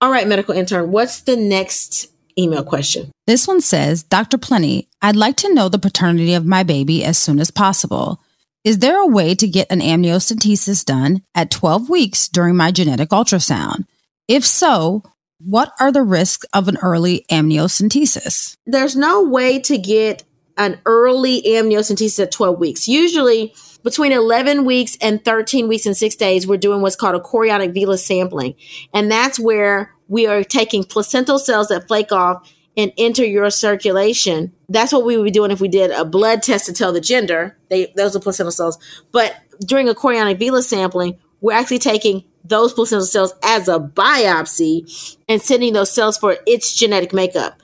All 0.00 0.10
right, 0.10 0.28
medical 0.28 0.54
intern, 0.54 0.90
what's 0.90 1.20
the 1.20 1.36
next 1.36 2.08
email 2.38 2.64
question? 2.64 3.10
This 3.26 3.46
one 3.46 3.60
says, 3.60 4.02
Dr. 4.02 4.38
Plenty, 4.38 4.88
I'd 5.00 5.16
like 5.16 5.36
to 5.38 5.54
know 5.54 5.68
the 5.68 5.78
paternity 5.78 6.34
of 6.34 6.44
my 6.44 6.62
baby 6.62 7.04
as 7.04 7.16
soon 7.16 7.38
as 7.38 7.50
possible. 7.50 8.20
Is 8.64 8.78
there 8.78 9.00
a 9.00 9.06
way 9.06 9.34
to 9.34 9.46
get 9.46 9.70
an 9.70 9.80
amniocentesis 9.80 10.84
done 10.84 11.22
at 11.34 11.50
12 11.50 11.88
weeks 11.88 12.28
during 12.28 12.56
my 12.56 12.70
genetic 12.70 13.10
ultrasound? 13.10 13.84
If 14.26 14.44
so, 14.44 15.02
what 15.38 15.72
are 15.78 15.92
the 15.92 16.02
risks 16.02 16.46
of 16.54 16.68
an 16.68 16.78
early 16.82 17.26
amniocentesis? 17.30 18.56
There's 18.64 18.96
no 18.96 19.22
way 19.22 19.60
to 19.60 19.76
get 19.76 20.24
an 20.56 20.80
early 20.86 21.42
amniocentesis 21.42 22.22
at 22.22 22.32
12 22.32 22.58
weeks. 22.58 22.88
Usually, 22.88 23.54
between 23.82 24.12
11 24.12 24.64
weeks 24.64 24.96
and 25.00 25.24
13 25.24 25.68
weeks 25.68 25.86
and 25.86 25.96
six 25.96 26.14
days, 26.14 26.46
we're 26.46 26.56
doing 26.56 26.80
what's 26.80 26.96
called 26.96 27.16
a 27.16 27.20
chorionic 27.20 27.74
villus 27.74 28.04
sampling. 28.04 28.54
And 28.92 29.10
that's 29.10 29.38
where 29.38 29.94
we 30.08 30.26
are 30.26 30.44
taking 30.44 30.84
placental 30.84 31.38
cells 31.38 31.68
that 31.68 31.88
flake 31.88 32.12
off 32.12 32.50
and 32.76 32.92
enter 32.98 33.24
your 33.24 33.48
circulation. 33.50 34.52
That's 34.68 34.92
what 34.92 35.04
we 35.04 35.16
would 35.16 35.24
be 35.24 35.30
doing 35.30 35.50
if 35.50 35.60
we 35.60 35.68
did 35.68 35.90
a 35.90 36.04
blood 36.04 36.42
test 36.42 36.66
to 36.66 36.72
tell 36.72 36.92
the 36.92 37.00
gender. 37.00 37.56
They, 37.68 37.92
those 37.96 38.16
are 38.16 38.20
placental 38.20 38.52
cells. 38.52 38.78
But 39.12 39.36
during 39.60 39.88
a 39.88 39.94
chorionic 39.94 40.38
villus 40.38 40.68
sampling, 40.68 41.18
we're 41.40 41.52
actually 41.52 41.78
taking 41.78 42.24
those 42.44 42.72
placental 42.72 43.06
cells 43.06 43.34
as 43.42 43.68
a 43.68 43.78
biopsy 43.78 45.16
and 45.28 45.40
sending 45.40 45.72
those 45.72 45.92
cells 45.92 46.18
for 46.18 46.36
its 46.46 46.74
genetic 46.74 47.12
makeup. 47.12 47.60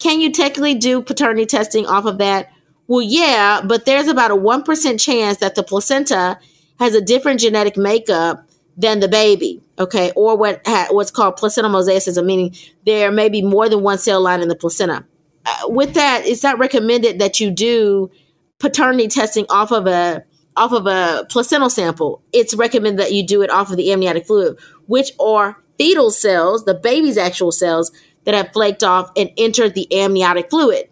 Can 0.00 0.20
you 0.20 0.32
technically 0.32 0.74
do 0.74 1.02
paternity 1.02 1.46
testing 1.46 1.86
off 1.86 2.06
of 2.06 2.18
that? 2.18 2.50
Well, 2.88 3.02
yeah, 3.02 3.60
but 3.64 3.84
there's 3.84 4.08
about 4.08 4.32
a 4.32 4.36
1% 4.36 5.00
chance 5.00 5.38
that 5.38 5.54
the 5.54 5.62
placenta 5.62 6.40
has 6.80 6.94
a 6.94 7.00
different 7.00 7.38
genetic 7.38 7.76
makeup 7.76 8.48
than 8.76 9.00
the 9.00 9.08
baby, 9.08 9.62
okay? 9.78 10.10
Or 10.16 10.36
what 10.36 10.66
ha- 10.66 10.88
what's 10.90 11.10
called 11.10 11.36
placental 11.36 11.70
mosaicism, 11.70 12.24
meaning 12.24 12.56
there 12.86 13.12
may 13.12 13.28
be 13.28 13.42
more 13.42 13.68
than 13.68 13.82
one 13.82 13.98
cell 13.98 14.20
line 14.20 14.40
in 14.40 14.48
the 14.48 14.56
placenta. 14.56 15.04
Uh, 15.44 15.68
with 15.68 15.94
that, 15.94 16.26
it's 16.26 16.42
not 16.42 16.58
recommended 16.58 17.18
that 17.18 17.38
you 17.38 17.50
do 17.50 18.10
paternity 18.58 19.08
testing 19.08 19.46
off 19.50 19.70
of 19.70 19.86
a 19.86 20.24
off 20.56 20.72
of 20.72 20.86
a 20.86 21.26
placental 21.28 21.70
sample. 21.70 22.22
It's 22.32 22.54
recommended 22.54 23.00
that 23.00 23.12
you 23.12 23.24
do 23.24 23.42
it 23.42 23.50
off 23.50 23.70
of 23.70 23.76
the 23.76 23.92
amniotic 23.92 24.26
fluid, 24.26 24.58
which 24.86 25.12
are 25.20 25.62
fetal 25.78 26.10
cells, 26.10 26.64
the 26.64 26.74
baby's 26.74 27.16
actual 27.16 27.52
cells 27.52 27.92
that 28.24 28.34
have 28.34 28.52
flaked 28.52 28.82
off 28.82 29.10
and 29.16 29.30
entered 29.36 29.74
the 29.74 29.92
amniotic 29.92 30.50
fluid. 30.50 30.88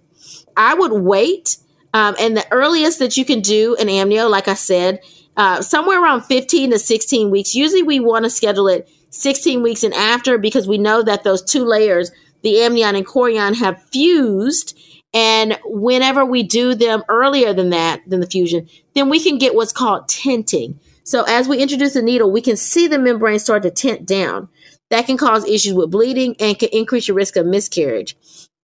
I 0.57 0.75
would 0.75 0.93
wait 0.93 1.59
um, 1.95 2.15
and 2.21 2.37
the 2.37 2.47
earliest 2.53 2.99
that 2.99 3.17
you 3.17 3.25
can 3.25 3.41
do 3.41 3.77
an 3.77 3.89
amnio, 3.89 4.31
like 4.31 4.49
I 4.49 4.55
said, 4.55 5.01
uh, 5.37 5.63
somewhere 5.63 6.03
around 6.03 6.23
15 6.23 6.71
to 6.71 6.79
16 6.79 7.31
weeks. 7.31 7.55
Usually 7.55 7.83
we 7.83 8.01
want 8.01 8.25
to 8.25 8.31
schedule 8.31 8.69
it 8.69 8.89
16 9.11 9.63
weeks 9.63 9.83
and 9.83 9.95
after 9.95 10.37
because 10.37 10.69
we 10.69 10.79
know 10.79 11.03
that 11.03 11.25
those 11.25 11.43
two 11.43 11.65
layers, 11.65 12.11
the 12.43 12.61
amnion 12.61 12.95
and 12.95 13.07
chorion, 13.07 13.55
have 13.57 13.83
fused. 13.85 14.79
And 15.15 15.59
whenever 15.65 16.25
we 16.25 16.43
do 16.43 16.75
them 16.75 17.03
earlier 17.09 17.55
than 17.55 17.71
that, 17.71 18.03
than 18.07 18.21
the 18.21 18.27
fusion, 18.27 18.69
then 18.95 19.09
we 19.09 19.21
can 19.21 19.39
get 19.39 19.55
what's 19.55 19.73
called 19.73 20.09
tenting. 20.09 20.79
So 21.05 21.23
as 21.23 21.49
we 21.49 21.59
introduce 21.59 21.95
the 21.95 22.03
needle, 22.03 22.31
we 22.31 22.43
can 22.43 22.59
see 22.59 22.87
the 22.87 22.99
membrane 22.99 23.39
start 23.39 23.63
to 23.63 23.71
tent 23.71 24.05
down. 24.05 24.51
That 24.91 25.07
can 25.07 25.17
cause 25.17 25.47
issues 25.47 25.75
with 25.75 25.91
bleeding 25.91 26.35
and 26.41 26.59
can 26.59 26.71
increase 26.73 27.09
your 27.09 27.17
risk 27.17 27.37
of 27.37 27.47
miscarriage 27.47 28.17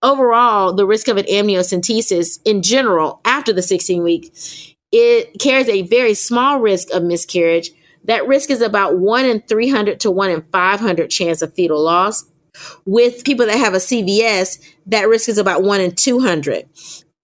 overall, 0.04 0.72
the 0.72 0.87
risk 0.87 1.08
of 1.08 1.16
an 1.16 1.24
amniocentesis 1.24 2.38
in 2.44 2.62
general 2.62 3.20
after 3.24 3.52
the 3.52 3.62
16 3.62 4.02
week, 4.02 4.32
it 4.92 5.40
carries 5.40 5.68
a 5.68 5.82
very 5.82 6.14
small 6.14 6.60
risk 6.60 6.90
of 6.92 7.02
miscarriage. 7.02 7.70
That 8.04 8.28
risk 8.28 8.50
is 8.50 8.60
about 8.60 8.98
1 8.98 9.24
in 9.24 9.40
300 9.40 9.98
to 10.00 10.10
1 10.10 10.30
in 10.30 10.42
500 10.52 11.10
chance 11.10 11.42
of 11.42 11.54
fetal 11.54 11.82
loss. 11.82 12.24
With 12.84 13.24
people 13.24 13.46
that 13.46 13.58
have 13.58 13.74
a 13.74 13.78
CVS, 13.78 14.60
that 14.87 15.08
risk 15.08 15.28
is 15.28 15.38
about 15.38 15.64
1 15.64 15.80
in 15.80 15.96
200. 15.96 16.68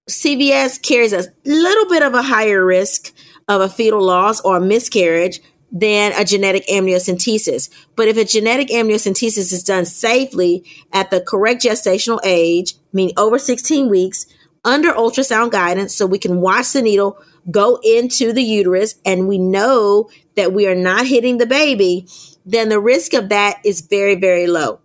CVS 0.09 0.83
carries 0.83 1.13
a 1.13 1.27
little 1.45 1.89
bit 1.89 2.03
of 2.03 2.15
a 2.15 2.23
higher 2.23 2.65
risk 2.65 3.13
of 3.47 3.61
a 3.61 3.69
fetal 3.69 4.03
loss 4.03 4.41
or 4.41 4.59
miscarriage 4.59 5.41
than 5.73 6.13
a 6.13 6.25
genetic 6.25 6.67
amniocentesis. 6.67 7.71
But 7.97 8.09
if 8.09 8.17
a 8.17 8.25
genetic 8.25 8.69
amniocentesis 8.69 9.53
is 9.53 9.63
done 9.63 9.85
safely 9.85 10.65
at 10.93 11.11
the 11.11 11.21
correct 11.21 11.63
gestational 11.63 12.21
age, 12.25 12.75
meaning 12.93 13.15
over 13.17 13.39
16 13.39 13.89
weeks, 13.89 14.27
under 14.65 14.93
ultrasound 14.93 15.53
guidance, 15.53 15.95
so 15.95 16.07
we 16.07 16.19
can 16.19 16.41
watch 16.41 16.73
the 16.73 16.83
needle 16.83 17.19
go 17.51 17.79
into 17.83 18.33
the 18.33 18.43
uterus 18.43 18.97
and 19.05 19.27
we 19.27 19.39
know 19.39 20.11
that 20.37 20.53
we 20.53 20.67
are 20.67 20.75
not 20.75 21.07
hitting 21.07 21.39
the 21.39 21.47
baby, 21.47 22.07
then 22.45 22.69
the 22.69 22.81
risk 22.81 23.15
of 23.15 23.29
that 23.31 23.59
is 23.65 23.81
very, 23.81 24.15
very 24.15 24.47
low. 24.47 24.81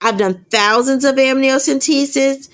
I've 0.00 0.18
done 0.18 0.44
thousands 0.50 1.04
of 1.04 1.16
amniocentesis. 1.16 2.48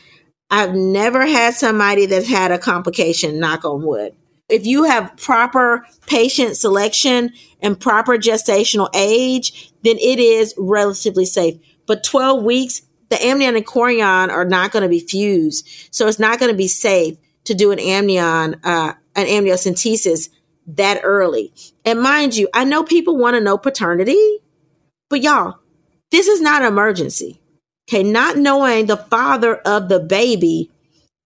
I've 0.50 0.74
never 0.74 1.26
had 1.26 1.54
somebody 1.54 2.06
that's 2.06 2.28
had 2.28 2.52
a 2.52 2.58
complication, 2.58 3.40
knock 3.40 3.64
on 3.64 3.84
wood. 3.84 4.14
If 4.48 4.66
you 4.66 4.84
have 4.84 5.16
proper 5.16 5.86
patient 6.06 6.56
selection 6.56 7.32
and 7.62 7.78
proper 7.80 8.18
gestational 8.18 8.90
age, 8.94 9.72
then 9.82 9.96
it 9.98 10.18
is 10.18 10.54
relatively 10.58 11.24
safe. 11.24 11.54
But 11.86 12.04
12 12.04 12.42
weeks, 12.42 12.82
the 13.08 13.22
amnion 13.24 13.56
and 13.56 13.66
chorion 13.66 14.30
are 14.30 14.44
not 14.44 14.72
going 14.72 14.82
to 14.82 14.88
be 14.88 15.00
fused. 15.00 15.68
So 15.90 16.08
it's 16.08 16.18
not 16.18 16.38
going 16.38 16.50
to 16.50 16.56
be 16.56 16.68
safe 16.68 17.16
to 17.44 17.54
do 17.54 17.70
an 17.70 17.78
amnion, 17.78 18.60
uh, 18.64 18.94
an 19.14 19.26
amniocentesis 19.26 20.28
that 20.66 21.00
early. 21.02 21.52
And 21.84 22.00
mind 22.00 22.36
you, 22.36 22.48
I 22.54 22.64
know 22.64 22.84
people 22.84 23.16
want 23.16 23.34
to 23.34 23.40
know 23.40 23.58
paternity, 23.58 24.38
but 25.08 25.22
y'all, 25.22 25.58
this 26.10 26.28
is 26.28 26.40
not 26.40 26.62
an 26.62 26.68
emergency. 26.68 27.40
Okay. 27.88 28.02
Not 28.02 28.36
knowing 28.36 28.86
the 28.86 28.96
father 28.96 29.56
of 29.56 29.88
the 29.88 30.00
baby 30.00 30.70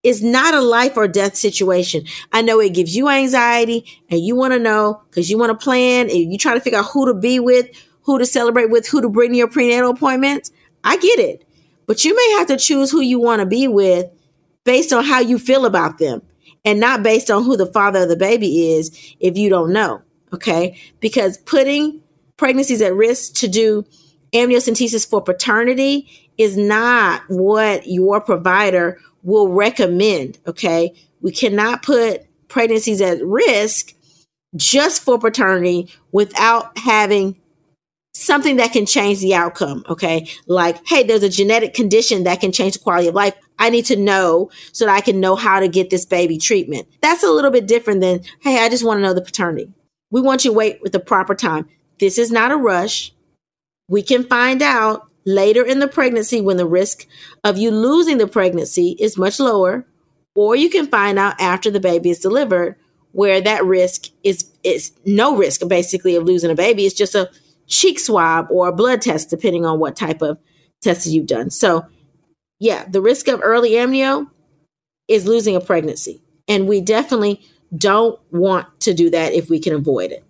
is 0.06 0.22
not 0.22 0.54
a 0.54 0.60
life 0.60 0.96
or 0.96 1.08
death 1.08 1.34
situation. 1.34 2.04
I 2.32 2.40
know 2.40 2.60
it 2.60 2.74
gives 2.74 2.94
you 2.94 3.08
anxiety 3.08 3.84
and 4.08 4.20
you 4.20 4.36
want 4.36 4.52
to 4.52 4.60
know 4.60 5.02
because 5.10 5.28
you 5.28 5.36
want 5.36 5.50
to 5.50 5.64
plan 5.64 6.08
and 6.08 6.32
you 6.32 6.38
try 6.38 6.54
to 6.54 6.60
figure 6.60 6.78
out 6.78 6.86
who 6.92 7.06
to 7.06 7.14
be 7.14 7.40
with, 7.40 7.68
who 8.02 8.16
to 8.16 8.24
celebrate 8.24 8.70
with, 8.70 8.86
who 8.86 9.00
to 9.02 9.08
bring 9.08 9.32
to 9.32 9.36
your 9.36 9.48
prenatal 9.48 9.90
appointments. 9.90 10.52
I 10.84 10.96
get 10.96 11.18
it. 11.18 11.44
But 11.86 12.04
you 12.04 12.14
may 12.14 12.36
have 12.38 12.46
to 12.46 12.56
choose 12.56 12.88
who 12.88 13.00
you 13.00 13.18
want 13.18 13.40
to 13.40 13.46
be 13.46 13.66
with 13.66 14.06
based 14.62 14.92
on 14.92 15.04
how 15.04 15.18
you 15.18 15.40
feel 15.40 15.66
about 15.66 15.98
them 15.98 16.22
and 16.64 16.78
not 16.78 17.02
based 17.02 17.28
on 17.28 17.42
who 17.42 17.56
the 17.56 17.66
father 17.66 18.04
of 18.04 18.08
the 18.08 18.16
baby 18.16 18.74
is 18.74 19.16
if 19.18 19.36
you 19.36 19.50
don't 19.50 19.72
know. 19.72 20.02
Okay. 20.32 20.78
Because 21.00 21.36
putting 21.36 22.00
pregnancies 22.36 22.80
at 22.80 22.94
risk 22.94 23.34
to 23.40 23.48
do 23.48 23.84
amniocentesis 24.32 25.08
for 25.08 25.20
paternity 25.20 26.08
is 26.38 26.56
not 26.56 27.22
what 27.26 27.88
your 27.88 28.20
provider 28.20 29.00
will 29.26 29.48
recommend. 29.48 30.38
Okay. 30.46 30.94
We 31.20 31.32
cannot 31.32 31.82
put 31.82 32.22
pregnancies 32.48 33.02
at 33.02 33.22
risk 33.26 33.92
just 34.54 35.02
for 35.02 35.18
paternity 35.18 35.92
without 36.12 36.78
having 36.78 37.36
something 38.14 38.56
that 38.56 38.72
can 38.72 38.86
change 38.86 39.20
the 39.20 39.34
outcome. 39.34 39.84
Okay. 39.90 40.28
Like, 40.46 40.78
hey, 40.86 41.02
there's 41.02 41.24
a 41.24 41.28
genetic 41.28 41.74
condition 41.74 42.22
that 42.22 42.40
can 42.40 42.52
change 42.52 42.74
the 42.74 42.78
quality 42.78 43.08
of 43.08 43.14
life. 43.14 43.34
I 43.58 43.68
need 43.68 43.84
to 43.86 43.96
know 43.96 44.48
so 44.72 44.86
that 44.86 44.94
I 44.94 45.00
can 45.00 45.18
know 45.18 45.34
how 45.34 45.58
to 45.58 45.68
get 45.68 45.90
this 45.90 46.06
baby 46.06 46.38
treatment. 46.38 46.86
That's 47.02 47.24
a 47.24 47.30
little 47.30 47.50
bit 47.50 47.66
different 47.66 48.00
than, 48.00 48.22
hey, 48.40 48.64
I 48.64 48.68
just 48.68 48.84
want 48.84 48.98
to 48.98 49.02
know 49.02 49.12
the 49.12 49.22
paternity. 49.22 49.70
We 50.10 50.20
want 50.20 50.44
you 50.44 50.52
to 50.52 50.56
wait 50.56 50.80
with 50.82 50.92
the 50.92 51.00
proper 51.00 51.34
time. 51.34 51.68
This 51.98 52.16
is 52.16 52.30
not 52.30 52.52
a 52.52 52.56
rush. 52.56 53.12
We 53.88 54.02
can 54.02 54.22
find 54.22 54.62
out 54.62 55.05
later 55.26 55.64
in 55.64 55.80
the 55.80 55.88
pregnancy 55.88 56.40
when 56.40 56.56
the 56.56 56.66
risk 56.66 57.06
of 57.44 57.58
you 57.58 57.70
losing 57.70 58.18
the 58.18 58.26
pregnancy 58.26 58.96
is 58.98 59.18
much 59.18 59.38
lower, 59.38 59.84
or 60.34 60.56
you 60.56 60.70
can 60.70 60.86
find 60.86 61.18
out 61.18 61.38
after 61.40 61.70
the 61.70 61.80
baby 61.80 62.10
is 62.10 62.20
delivered 62.20 62.76
where 63.12 63.40
that 63.40 63.64
risk 63.64 64.08
is 64.22 64.50
is 64.62 64.92
no 65.04 65.36
risk 65.36 65.66
basically 65.68 66.14
of 66.16 66.24
losing 66.24 66.50
a 66.50 66.54
baby. 66.54 66.86
It's 66.86 66.94
just 66.94 67.14
a 67.14 67.30
cheek 67.66 67.98
swab 67.98 68.48
or 68.50 68.68
a 68.68 68.72
blood 68.72 69.02
test, 69.02 69.30
depending 69.30 69.64
on 69.64 69.78
what 69.78 69.96
type 69.96 70.22
of 70.22 70.38
test 70.82 71.06
you've 71.06 71.26
done. 71.26 71.50
So, 71.50 71.86
yeah, 72.58 72.84
the 72.88 73.00
risk 73.00 73.28
of 73.28 73.40
early 73.42 73.70
amnio 73.70 74.28
is 75.08 75.26
losing 75.26 75.56
a 75.56 75.60
pregnancy. 75.60 76.22
And 76.48 76.68
we 76.68 76.80
definitely 76.80 77.40
don't 77.76 78.20
want 78.30 78.80
to 78.80 78.94
do 78.94 79.10
that 79.10 79.32
if 79.32 79.50
we 79.50 79.58
can 79.58 79.72
avoid 79.72 80.12
it. 80.12 80.24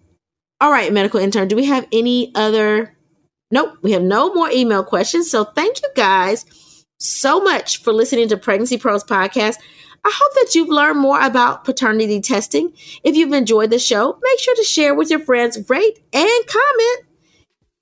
All 0.60 0.70
right, 0.70 0.92
medical 0.92 1.20
intern, 1.20 1.48
do 1.48 1.56
we 1.56 1.66
have 1.66 1.86
any 1.92 2.32
other 2.34 2.95
Nope, 3.50 3.78
we 3.82 3.92
have 3.92 4.02
no 4.02 4.34
more 4.34 4.50
email 4.50 4.82
questions. 4.82 5.30
So 5.30 5.44
thank 5.44 5.80
you 5.82 5.88
guys 5.94 6.44
so 6.98 7.40
much 7.40 7.82
for 7.82 7.92
listening 7.92 8.28
to 8.28 8.36
Pregnancy 8.36 8.78
Pearls 8.78 9.04
podcast. 9.04 9.56
I 10.04 10.12
hope 10.12 10.34
that 10.34 10.54
you've 10.54 10.68
learned 10.68 11.00
more 11.00 11.20
about 11.20 11.64
paternity 11.64 12.20
testing. 12.20 12.72
If 13.02 13.16
you've 13.16 13.32
enjoyed 13.32 13.70
the 13.70 13.78
show, 13.78 14.18
make 14.22 14.38
sure 14.38 14.54
to 14.54 14.62
share 14.62 14.94
with 14.94 15.10
your 15.10 15.20
friends, 15.20 15.58
rate, 15.68 15.98
and 16.12 16.46
comment. 16.46 17.06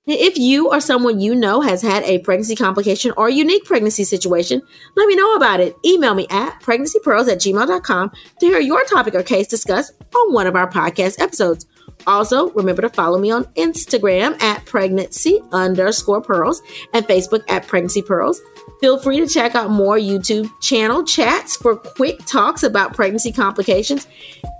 If 0.07 0.37
you 0.37 0.69
or 0.69 0.79
someone 0.79 1.19
you 1.19 1.33
know 1.33 1.61
has 1.61 1.81
had 1.81 2.03
a 2.03 2.19
pregnancy 2.19 2.55
complication 2.55 3.11
or 3.17 3.27
unique 3.27 3.65
pregnancy 3.65 4.03
situation, 4.03 4.61
let 4.95 5.07
me 5.07 5.15
know 5.15 5.35
about 5.35 5.59
it. 5.59 5.75
Email 5.83 6.13
me 6.13 6.27
at 6.29 6.61
pregnancypearls 6.61 7.27
at 7.27 7.39
gmail.com 7.39 8.11
to 8.39 8.45
hear 8.45 8.59
your 8.59 8.83
topic 8.85 9.15
or 9.15 9.23
case 9.23 9.47
discussed 9.47 9.93
on 10.15 10.33
one 10.33 10.45
of 10.45 10.55
our 10.55 10.69
podcast 10.69 11.19
episodes. 11.19 11.65
Also, 12.07 12.51
remember 12.51 12.81
to 12.81 12.89
follow 12.89 13.17
me 13.17 13.31
on 13.31 13.45
Instagram 13.55 14.41
at 14.41 14.65
pregnancy 14.65 15.39
underscore 15.51 16.21
pearls 16.21 16.61
and 16.93 17.05
Facebook 17.07 17.43
at 17.49 17.67
pregnancy 17.67 18.01
pearls. 18.01 18.41
Feel 18.81 18.99
free 18.99 19.19
to 19.19 19.27
check 19.27 19.55
out 19.55 19.69
more 19.69 19.97
YouTube 19.97 20.49
channel 20.61 21.03
chats 21.03 21.55
for 21.55 21.75
quick 21.75 22.19
talks 22.25 22.63
about 22.63 22.93
pregnancy 22.93 23.31
complications 23.31 24.07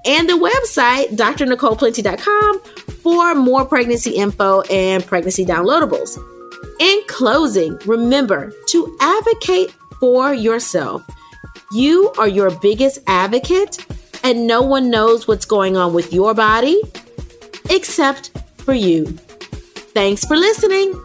and 0.05 0.29
the 0.29 0.33
website 0.33 1.15
drnicoleplenty.com 1.15 2.59
for 3.03 3.35
more 3.35 3.65
pregnancy 3.65 4.11
info 4.11 4.61
and 4.61 5.05
pregnancy 5.05 5.45
downloadables. 5.45 6.17
In 6.79 7.01
closing, 7.07 7.77
remember 7.85 8.51
to 8.69 8.97
advocate 8.99 9.71
for 9.99 10.33
yourself. 10.33 11.03
You 11.71 12.11
are 12.17 12.27
your 12.27 12.51
biggest 12.59 12.99
advocate, 13.07 13.85
and 14.23 14.47
no 14.47 14.61
one 14.61 14.89
knows 14.89 15.27
what's 15.27 15.45
going 15.45 15.77
on 15.77 15.93
with 15.93 16.13
your 16.13 16.33
body 16.33 16.81
except 17.69 18.31
for 18.57 18.73
you. 18.73 19.05
Thanks 19.93 20.25
for 20.25 20.35
listening. 20.35 21.04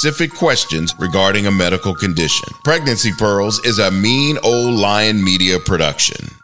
specific 0.01 0.35
questions 0.35 0.95
regarding 0.97 1.45
a 1.45 1.51
medical 1.51 1.93
condition. 1.93 2.49
Pregnancy 2.63 3.11
Pearls 3.19 3.63
is 3.63 3.77
a 3.77 3.91
mean 3.91 4.39
old 4.41 4.73
lion 4.73 5.23
media 5.23 5.59
production. 5.59 6.40